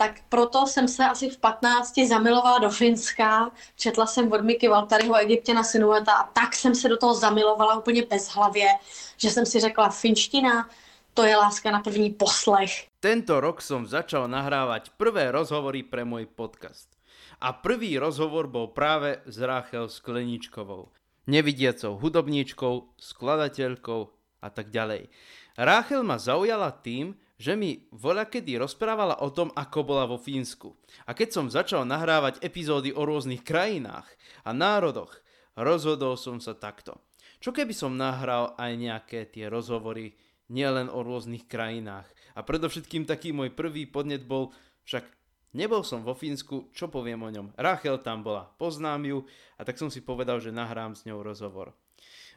tak 0.00 0.24
proto 0.28 0.66
jsem 0.66 0.88
se 0.88 1.04
asi 1.04 1.28
v 1.28 1.38
15 1.38 1.92
zamilovala 2.08 2.58
do 2.58 2.70
Finska, 2.70 3.50
četla 3.76 4.06
jsem 4.06 4.32
od 4.32 4.40
Miky 4.40 4.68
Valtaryho 4.68 5.16
Egyptěna 5.16 5.64
Sinueta 5.64 6.12
a 6.12 6.26
tak 6.32 6.54
jsem 6.54 6.74
se 6.74 6.88
do 6.88 6.96
toho 6.96 7.14
zamilovala 7.14 7.78
úplně 7.78 8.02
bez 8.08 8.28
hlavě, 8.28 8.68
že 9.16 9.30
jsem 9.30 9.46
si 9.46 9.60
řekla, 9.60 9.88
finština, 9.88 10.68
to 11.14 11.24
je 11.24 11.36
láska 11.36 11.70
na 11.70 11.80
první 11.80 12.10
poslech. 12.10 12.88
Tento 13.00 13.40
rok 13.44 13.60
som 13.60 13.84
začal 13.84 14.24
nahrávať 14.24 14.96
prvé 14.96 15.28
rozhovory 15.28 15.84
pre 15.84 16.08
môj 16.08 16.24
podcast. 16.32 16.88
A 17.36 17.52
prvý 17.52 18.00
rozhovor 18.00 18.48
bol 18.48 18.72
práve 18.72 19.20
s 19.28 19.36
Rachel 19.36 19.92
Skleničkovou, 19.92 20.88
nevidiacou 21.28 22.00
hudobníčkou, 22.00 22.96
skladateľkou 22.96 24.00
a 24.40 24.48
tak 24.48 24.72
ďalej. 24.72 25.12
Rachel 25.60 26.00
ma 26.08 26.16
zaujala 26.16 26.72
tým, 26.72 27.20
že 27.40 27.56
mi 27.56 27.88
voľa 27.88 28.28
kedy 28.28 28.60
rozprávala 28.60 29.24
o 29.24 29.32
tom, 29.32 29.48
ako 29.56 29.80
bola 29.80 30.04
vo 30.04 30.20
Fínsku. 30.20 30.76
A 31.08 31.16
keď 31.16 31.28
som 31.32 31.46
začal 31.48 31.88
nahrávať 31.88 32.44
epizódy 32.44 32.92
o 32.92 33.08
rôznych 33.08 33.40
krajinách 33.40 34.04
a 34.44 34.52
národoch, 34.52 35.16
rozhodol 35.56 36.20
som 36.20 36.36
sa 36.36 36.52
takto. 36.52 37.00
Čo 37.40 37.56
keby 37.56 37.72
som 37.72 37.96
nahral 37.96 38.52
aj 38.60 38.72
nejaké 38.76 39.24
tie 39.32 39.48
rozhovory 39.48 40.12
nielen 40.52 40.92
o 40.92 41.00
rôznych 41.00 41.48
krajinách. 41.48 42.04
A 42.36 42.44
predovšetkým 42.44 43.08
taký 43.08 43.32
môj 43.32 43.56
prvý 43.56 43.88
podnet 43.88 44.28
bol, 44.28 44.52
však 44.84 45.08
nebol 45.56 45.80
som 45.80 46.04
vo 46.04 46.12
Fínsku, 46.12 46.68
čo 46.76 46.92
poviem 46.92 47.24
o 47.24 47.32
ňom. 47.32 47.56
Rachel 47.56 48.04
tam 48.04 48.20
bola, 48.20 48.52
poznám 48.60 49.00
ju 49.08 49.18
a 49.56 49.64
tak 49.64 49.80
som 49.80 49.88
si 49.88 50.04
povedal, 50.04 50.44
že 50.44 50.52
nahrám 50.52 50.92
s 50.92 51.08
ňou 51.08 51.24
rozhovor. 51.24 51.72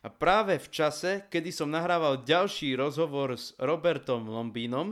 A 0.03 0.11
práve 0.11 0.59
v 0.59 0.67
čase, 0.67 1.25
kedy 1.31 1.55
som 1.55 1.71
nahrával 1.71 2.27
ďalší 2.27 2.75
rozhovor 2.75 3.39
s 3.39 3.55
Robertom 3.55 4.27
Lombínom, 4.27 4.91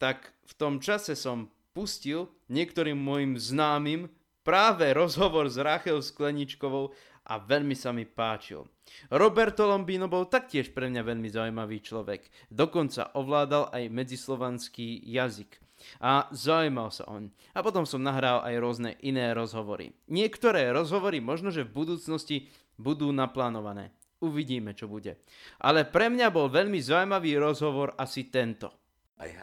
tak 0.00 0.32
v 0.48 0.52
tom 0.56 0.80
čase 0.80 1.12
som 1.12 1.52
pustil 1.76 2.32
niektorým 2.48 2.96
mojim 2.96 3.36
známym 3.36 4.08
práve 4.40 4.88
rozhovor 4.96 5.46
s 5.46 5.60
Rachel 5.60 6.00
Skleničkovou 6.00 6.90
a 7.28 7.36
veľmi 7.36 7.76
sa 7.76 7.92
mi 7.92 8.08
páčil. 8.08 8.64
Roberto 9.12 9.68
Lombino 9.68 10.10
bol 10.10 10.26
taktiež 10.26 10.72
pre 10.74 10.90
mňa 10.90 11.02
veľmi 11.04 11.28
zaujímavý 11.30 11.78
človek. 11.84 12.26
Dokonca 12.50 13.14
ovládal 13.14 13.70
aj 13.70 13.92
medzislovanský 13.92 15.04
jazyk. 15.06 15.60
A 16.00 16.28
zaujímal 16.32 16.92
sa 16.92 17.08
on. 17.08 17.32
A 17.56 17.64
potom 17.64 17.88
som 17.88 18.04
nahral 18.04 18.44
aj 18.44 18.54
rôzne 18.60 18.90
iné 19.00 19.32
rozhovory. 19.32 19.96
Niektoré 20.10 20.68
rozhovory 20.74 21.22
možno, 21.24 21.48
že 21.48 21.64
v 21.64 21.86
budúcnosti 21.86 22.50
budú 22.76 23.12
naplánované. 23.14 23.92
Uvidíme, 24.20 24.76
čo 24.76 24.84
bude. 24.84 25.16
Ale 25.56 25.88
pre 25.88 26.12
mňa 26.12 26.28
bol 26.28 26.52
veľmi 26.52 26.76
zaujímavý 26.76 27.40
rozhovor 27.40 27.96
asi 27.96 28.28
tento. 28.28 28.68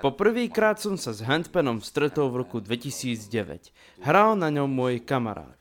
Po 0.02 0.14
prvýkrát 0.14 0.82
som 0.82 0.98
sa 0.98 1.14
s 1.14 1.22
handpanom 1.22 1.82
stretol 1.86 2.34
v 2.34 2.46
roku 2.46 2.58
2009. 2.62 4.02
Hral 4.02 4.34
na 4.38 4.50
ňom 4.50 4.70
môj 4.70 5.02
kamarát. 5.06 5.58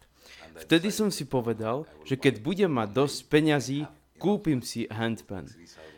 Vtedy 0.57 0.89
som 0.89 1.13
si 1.13 1.29
povedal, 1.29 1.85
že 2.09 2.17
keď 2.17 2.41
budem 2.41 2.73
mať 2.73 2.89
dosť 2.97 3.19
peňazí, 3.29 3.79
kúpim 4.17 4.65
si 4.65 4.89
handpan. 4.89 5.45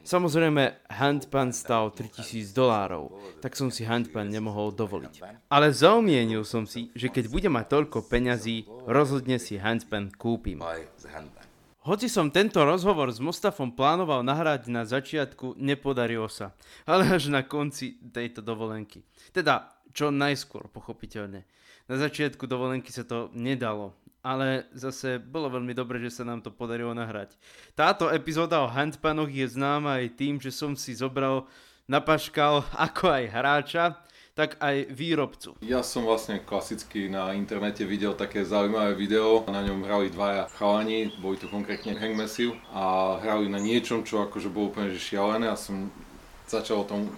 Samozrejme, 0.03 0.89
handpan 0.91 1.55
stal 1.55 1.95
3000 1.95 2.51
dolárov, 2.57 3.15
tak 3.39 3.55
som 3.55 3.71
si 3.71 3.87
handpan 3.87 4.27
nemohol 4.27 4.75
dovoliť. 4.75 5.47
Ale 5.53 5.71
zaumienil 5.71 6.43
som 6.43 6.67
si, 6.67 6.91
že 6.99 7.13
keď 7.13 7.31
budem 7.31 7.55
mať 7.55 7.67
toľko 7.71 8.09
peňazí, 8.11 8.67
rozhodne 8.89 9.39
si 9.39 9.61
handpan 9.61 10.11
kúpim. 10.11 10.59
Hoci 11.89 12.05
som 12.05 12.29
tento 12.29 12.61
rozhovor 12.61 13.09
s 13.09 13.17
Mostafom 13.17 13.73
plánoval 13.73 14.21
nahrať 14.21 14.69
na 14.69 14.85
začiatku, 14.85 15.57
nepodarilo 15.57 16.29
sa. 16.29 16.53
Ale 16.85 17.09
až 17.09 17.33
na 17.33 17.41
konci 17.41 17.97
tejto 18.13 18.45
dovolenky. 18.45 19.01
Teda, 19.33 19.73
čo 19.97 20.13
najskôr, 20.13 20.69
pochopiteľne. 20.69 21.49
Na 21.89 21.97
začiatku 21.97 22.45
dovolenky 22.45 22.93
sa 22.93 23.09
to 23.09 23.33
nedalo, 23.33 23.97
ale 24.21 24.69
zase 24.77 25.17
bolo 25.17 25.49
veľmi 25.49 25.73
dobre, 25.73 25.97
že 26.05 26.21
sa 26.21 26.29
nám 26.29 26.45
to 26.45 26.53
podarilo 26.53 26.93
nahrať. 26.93 27.33
Táto 27.73 28.13
epizóda 28.13 28.61
o 28.61 28.69
handpanoch 28.69 29.33
je 29.33 29.49
známa 29.49 30.05
aj 30.05 30.13
tým, 30.13 30.37
že 30.37 30.53
som 30.53 30.77
si 30.77 30.93
zobral 30.93 31.49
na 31.89 32.05
paškal 32.05 32.69
ako 32.77 33.17
aj 33.17 33.25
hráča, 33.33 33.85
tak 34.39 34.55
aj 34.63 34.87
výrobcu. 34.95 35.59
Ja 35.67 35.83
som 35.83 36.07
vlastne 36.07 36.39
klasicky 36.39 37.11
na 37.11 37.35
internete 37.35 37.83
videl 37.83 38.15
také 38.15 38.47
zaujímavé 38.47 38.95
video, 38.95 39.43
na 39.51 39.67
ňom 39.67 39.83
hrali 39.83 40.15
dvaja 40.15 40.47
chalani, 40.55 41.11
boli 41.19 41.35
to 41.43 41.51
konkrétne 41.51 41.99
Hank 41.99 42.15
a 42.71 43.19
hrali 43.19 43.51
na 43.51 43.59
niečom, 43.59 44.07
čo 44.07 44.23
akože 44.23 44.47
bolo 44.47 44.71
úplne 44.71 44.95
že 44.95 45.03
šialené 45.03 45.51
a 45.51 45.59
som 45.59 45.91
začal 46.47 46.87
o 46.87 46.89
tom 46.89 47.11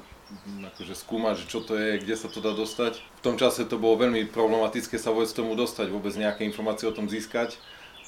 akože 0.72 0.96
skúmať, 0.96 1.44
že 1.44 1.46
čo 1.52 1.60
to 1.60 1.76
je, 1.76 2.00
kde 2.00 2.16
sa 2.16 2.32
to 2.32 2.40
dá 2.40 2.56
dostať. 2.56 3.04
V 3.20 3.24
tom 3.28 3.36
čase 3.36 3.68
to 3.68 3.76
bolo 3.76 4.00
veľmi 4.00 4.24
problematické 4.32 4.96
sa 4.96 5.12
vôbec 5.12 5.28
tomu 5.28 5.52
dostať, 5.52 5.92
vôbec 5.92 6.16
nejaké 6.16 6.48
informácie 6.48 6.88
o 6.88 6.96
tom 6.96 7.04
získať 7.04 7.60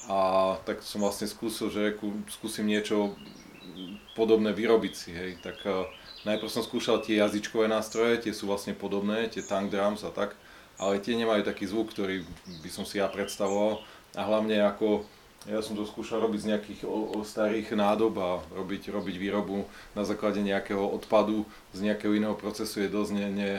a 0.09 0.57
tak 0.65 0.81
som 0.81 1.05
vlastne 1.05 1.29
skúsil, 1.29 1.69
že 1.69 2.01
skúsim 2.33 2.65
niečo 2.65 3.13
podobné 4.17 4.57
vyrobiť 4.57 4.93
si, 4.97 5.13
hej, 5.13 5.37
tak 5.45 5.61
uh, 5.69 5.85
Najprv 6.23 6.49
som 6.49 6.63
skúšal 6.63 7.03
tie 7.03 7.19
jazyčkové 7.19 7.67
nástroje, 7.67 8.23
tie 8.23 8.31
sú 8.31 8.47
vlastne 8.47 8.71
podobné, 8.71 9.27
tie 9.27 9.43
tank 9.43 9.67
drums 9.67 10.07
a 10.07 10.11
tak, 10.11 10.35
ale 10.79 11.03
tie 11.03 11.19
nemajú 11.19 11.43
taký 11.43 11.67
zvuk, 11.67 11.91
ktorý 11.91 12.23
by 12.63 12.69
som 12.71 12.87
si 12.87 13.03
ja 13.03 13.11
predstavoval 13.11 13.83
a 14.15 14.21
hlavne 14.23 14.63
ako 14.63 15.03
ja 15.43 15.59
som 15.59 15.75
to 15.75 15.83
skúšal 15.83 16.23
robiť 16.23 16.39
z 16.39 16.49
nejakých 16.55 16.81
o, 16.87 17.19
o 17.19 17.27
starých 17.27 17.75
nádob 17.75 18.15
a 18.15 18.39
robiť, 18.55 18.95
robiť 18.95 19.15
výrobu 19.19 19.67
na 19.91 20.07
základe 20.07 20.39
nejakého 20.39 20.79
odpadu 20.79 21.43
z 21.75 21.83
nejakého 21.83 22.15
iného 22.15 22.35
procesu 22.39 22.79
je 22.79 22.87
dosť 22.87 23.11
nie, 23.11 23.27
nie, 23.27 23.53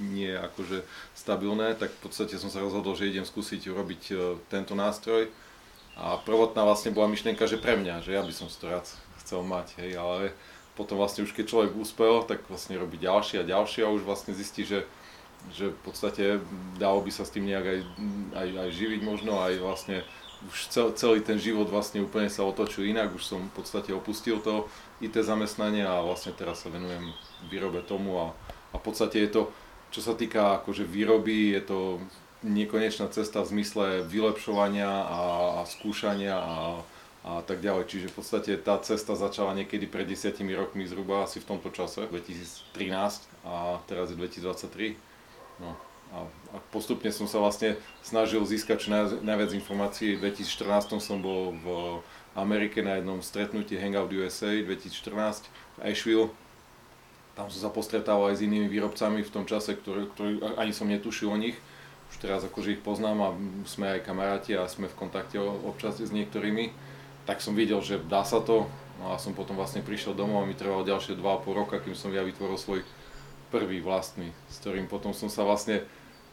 nie 0.00 0.32
akože 0.32 0.80
stabilné, 1.12 1.76
tak 1.76 1.92
v 1.92 2.00
podstate 2.08 2.40
som 2.40 2.48
sa 2.48 2.64
rozhodol, 2.64 2.96
že 2.96 3.12
idem 3.12 3.28
skúsiť 3.28 3.68
urobiť 3.68 4.02
e, 4.08 4.14
tento 4.48 4.72
nástroj. 4.72 5.28
A 5.96 6.16
prvotná 6.24 6.64
vlastne 6.64 6.92
bola 6.92 7.08
myšlienka, 7.08 7.44
že 7.44 7.60
pre 7.60 7.76
mňa, 7.76 8.04
že 8.04 8.16
ja 8.16 8.24
by 8.24 8.32
som 8.32 8.48
to 8.48 8.68
rád 8.68 8.88
chcel 9.20 9.44
mať, 9.44 9.76
hej, 9.80 9.96
ale 9.96 10.32
potom 10.76 11.00
vlastne 11.00 11.24
už 11.24 11.32
keď 11.32 11.44
človek 11.48 11.72
úspel, 11.72 12.22
tak 12.28 12.44
vlastne 12.46 12.76
robí 12.76 13.00
ďalšie 13.00 13.42
a 13.42 13.48
ďalšie 13.48 13.82
a 13.82 13.90
už 13.90 14.04
vlastne 14.04 14.36
zistí, 14.36 14.68
že, 14.68 14.84
že 15.56 15.72
v 15.72 15.80
podstate 15.80 16.24
dalo 16.76 17.00
by 17.00 17.10
sa 17.10 17.24
s 17.24 17.32
tým 17.32 17.48
nejak 17.48 17.64
aj, 17.64 17.80
aj, 18.36 18.48
aj 18.60 18.70
živiť 18.76 19.00
možno, 19.00 19.40
aj 19.40 19.56
vlastne 19.58 20.04
už 20.44 20.68
cel, 20.68 20.92
celý 20.92 21.24
ten 21.24 21.40
život 21.40 21.66
vlastne 21.72 22.04
úplne 22.04 22.28
sa 22.28 22.44
otočil 22.44 22.92
inak, 22.92 23.16
už 23.16 23.24
som 23.24 23.40
v 23.40 23.54
podstate 23.56 23.96
opustil 23.96 24.36
to 24.44 24.68
IT 25.00 25.16
zamestnanie 25.16 25.82
a 25.82 26.04
vlastne 26.04 26.36
teraz 26.36 26.62
sa 26.62 26.68
venujem 26.68 27.08
výrobe 27.48 27.80
tomu 27.80 28.20
a, 28.20 28.26
a 28.70 28.76
v 28.76 28.82
podstate 28.84 29.24
je 29.24 29.30
to, 29.32 29.42
čo 29.88 30.04
sa 30.04 30.12
týka 30.12 30.60
akože 30.60 30.84
výroby, 30.84 31.56
je 31.56 31.62
to 31.64 31.78
nekonečná 32.44 33.08
cesta 33.08 33.40
v 33.40 33.58
zmysle 33.58 34.04
vylepšovania 34.04 34.86
a, 34.86 35.20
a 35.56 35.60
skúšania 35.64 36.36
a 36.36 36.84
a 37.26 37.42
tak 37.42 37.58
ďalej. 37.58 37.90
Čiže 37.90 38.06
v 38.14 38.16
podstate 38.22 38.52
tá 38.54 38.78
cesta 38.78 39.18
začala 39.18 39.50
niekedy 39.58 39.90
pred 39.90 40.06
desiatimi 40.06 40.54
rokmi 40.54 40.86
zhruba 40.86 41.26
asi 41.26 41.42
v 41.42 41.50
tomto 41.50 41.74
čase, 41.74 42.06
2013 42.06 42.70
a 43.42 43.82
teraz 43.90 44.14
je 44.14 44.16
2023. 44.16 44.94
No, 45.58 45.74
a, 46.14 46.22
a 46.54 46.56
postupne 46.70 47.10
som 47.10 47.26
sa 47.26 47.42
vlastne 47.42 47.74
snažil 48.06 48.38
získať 48.46 48.76
čo 48.78 48.88
najviac 49.26 49.50
informácií. 49.58 50.14
V 50.14 50.30
2014 50.30 51.02
som 51.02 51.18
bol 51.18 51.50
v 51.58 51.66
Amerike 52.38 52.78
na 52.78 53.02
jednom 53.02 53.18
stretnutí 53.18 53.74
Hangout 53.74 54.14
USA 54.14 54.54
2014 54.54 55.50
v 55.50 55.78
Asheville. 55.82 56.30
Tam 57.34 57.50
som 57.50 57.58
sa 57.58 57.70
postretával 57.74 58.32
aj 58.32 58.38
s 58.38 58.46
inými 58.46 58.70
výrobcami 58.70 59.26
v 59.26 59.34
tom 59.34 59.44
čase, 59.50 59.74
ktorý, 59.74 60.08
ktorý 60.14 60.32
ani 60.56 60.70
som 60.70 60.86
netušil 60.86 61.28
o 61.28 61.36
nich. 61.36 61.58
Už 62.06 62.22
teraz 62.22 62.46
akože 62.46 62.78
ich 62.78 62.82
poznám 62.86 63.18
a 63.18 63.28
sme 63.66 63.98
aj 63.98 64.06
kamaráti 64.06 64.54
a 64.54 64.70
sme 64.70 64.86
v 64.86 64.94
kontakte 64.94 65.42
občas 65.42 65.98
s 65.98 66.14
niektorými 66.14 66.85
tak 67.26 67.42
som 67.42 67.58
videl, 67.58 67.82
že 67.82 67.98
dá 68.06 68.22
sa 68.22 68.38
to. 68.38 68.70
No 68.96 69.12
a 69.12 69.20
som 69.20 69.36
potom 69.36 69.58
vlastne 69.58 69.84
prišiel 69.84 70.16
domov 70.16 70.46
a 70.46 70.48
mi 70.48 70.56
trvalo 70.56 70.86
ďalšie 70.86 71.20
2,5 71.20 71.52
roka, 71.52 71.76
kým 71.82 71.92
som 71.92 72.08
ja 72.14 72.24
vytvoril 72.24 72.56
svoj 72.56 72.80
prvý 73.52 73.84
vlastný, 73.84 74.32
s 74.48 74.62
ktorým 74.62 74.88
potom 74.88 75.12
som 75.12 75.28
sa 75.28 75.44
vlastne 75.44 75.84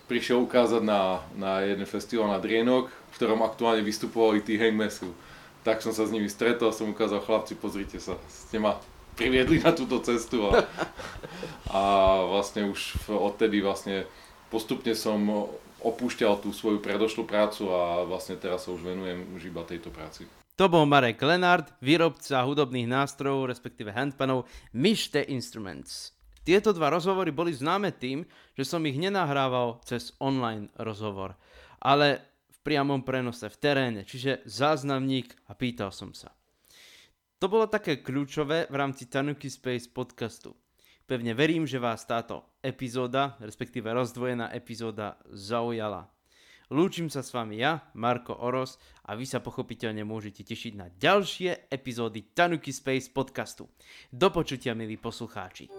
prišiel 0.08 0.44
ukázať 0.44 0.80
na, 0.84 1.20
na 1.36 1.64
jeden 1.64 1.84
festival 1.84 2.32
na 2.32 2.40
Drienok, 2.40 2.88
v 2.88 3.16
ktorom 3.20 3.44
aktuálne 3.44 3.84
vystupovali 3.84 4.40
tí 4.40 4.56
Hangmesu. 4.56 5.12
Tak 5.64 5.80
som 5.80 5.96
sa 5.96 6.08
s 6.08 6.12
nimi 6.12 6.28
stretol 6.28 6.76
som 6.76 6.92
ukázal, 6.92 7.24
chlapci, 7.24 7.56
pozrite 7.56 8.00
sa, 8.00 8.20
ste 8.28 8.60
ma 8.60 8.80
priviedli 9.16 9.64
na 9.64 9.72
túto 9.72 10.00
cestu 10.04 10.44
a, 10.50 10.68
a 11.72 11.82
vlastne 12.28 12.68
už 12.68 13.08
odtedy 13.08 13.64
vlastne 13.64 14.04
postupne 14.52 14.92
som 14.98 15.48
opúšťal 15.84 16.40
tú 16.40 16.52
svoju 16.52 16.80
predošlú 16.80 17.24
prácu 17.28 17.68
a 17.72 18.08
vlastne 18.08 18.40
teraz 18.40 18.66
sa 18.66 18.72
už 18.72 18.84
venujem 18.84 19.24
už 19.36 19.52
iba 19.52 19.64
tejto 19.64 19.92
práci. 19.92 20.26
To 20.54 20.70
bol 20.70 20.86
Marek 20.86 21.18
Lenard, 21.26 21.74
výrobca 21.82 22.46
hudobných 22.46 22.86
nástrojov, 22.86 23.50
respektíve 23.50 23.90
handpanov 23.90 24.46
Myšte 24.78 25.26
Instruments. 25.26 26.14
Tieto 26.46 26.70
dva 26.70 26.94
rozhovory 26.94 27.34
boli 27.34 27.50
známe 27.50 27.90
tým, 27.98 28.22
že 28.54 28.62
som 28.62 28.86
ich 28.86 28.94
nenahrával 28.94 29.82
cez 29.82 30.14
online 30.22 30.70
rozhovor, 30.78 31.34
ale 31.82 32.22
v 32.54 32.58
priamom 32.62 33.02
prenose 33.02 33.50
v 33.50 33.58
teréne, 33.58 34.06
čiže 34.06 34.46
záznamník 34.46 35.34
a 35.50 35.58
pýtal 35.58 35.90
som 35.90 36.14
sa. 36.14 36.30
To 37.42 37.50
bolo 37.50 37.66
také 37.66 38.06
kľúčové 38.06 38.70
v 38.70 38.76
rámci 38.78 39.10
Tanuki 39.10 39.50
Space 39.50 39.90
podcastu. 39.90 40.54
Pevne 41.10 41.34
verím, 41.34 41.66
že 41.66 41.82
vás 41.82 42.06
táto 42.06 42.46
epizóda, 42.62 43.42
respektíve 43.42 43.90
rozdvojená 43.90 44.54
epizóda 44.54 45.18
zaujala. 45.34 46.13
Lúčim 46.74 47.06
sa 47.06 47.22
s 47.22 47.30
vami 47.30 47.62
ja, 47.62 47.94
Marko 47.94 48.34
Oros 48.34 48.82
a 49.06 49.14
vy 49.14 49.30
sa 49.30 49.46
pochopiteľne 49.46 50.02
môžete 50.02 50.42
tešiť 50.42 50.74
na 50.74 50.90
ďalšie 50.90 51.70
epizódy 51.70 52.34
Tanuki 52.34 52.74
Space 52.74 53.14
podcastu. 53.14 53.70
Do 54.10 54.34
počutia, 54.34 54.74
milí 54.74 54.98
poslucháči. 54.98 55.70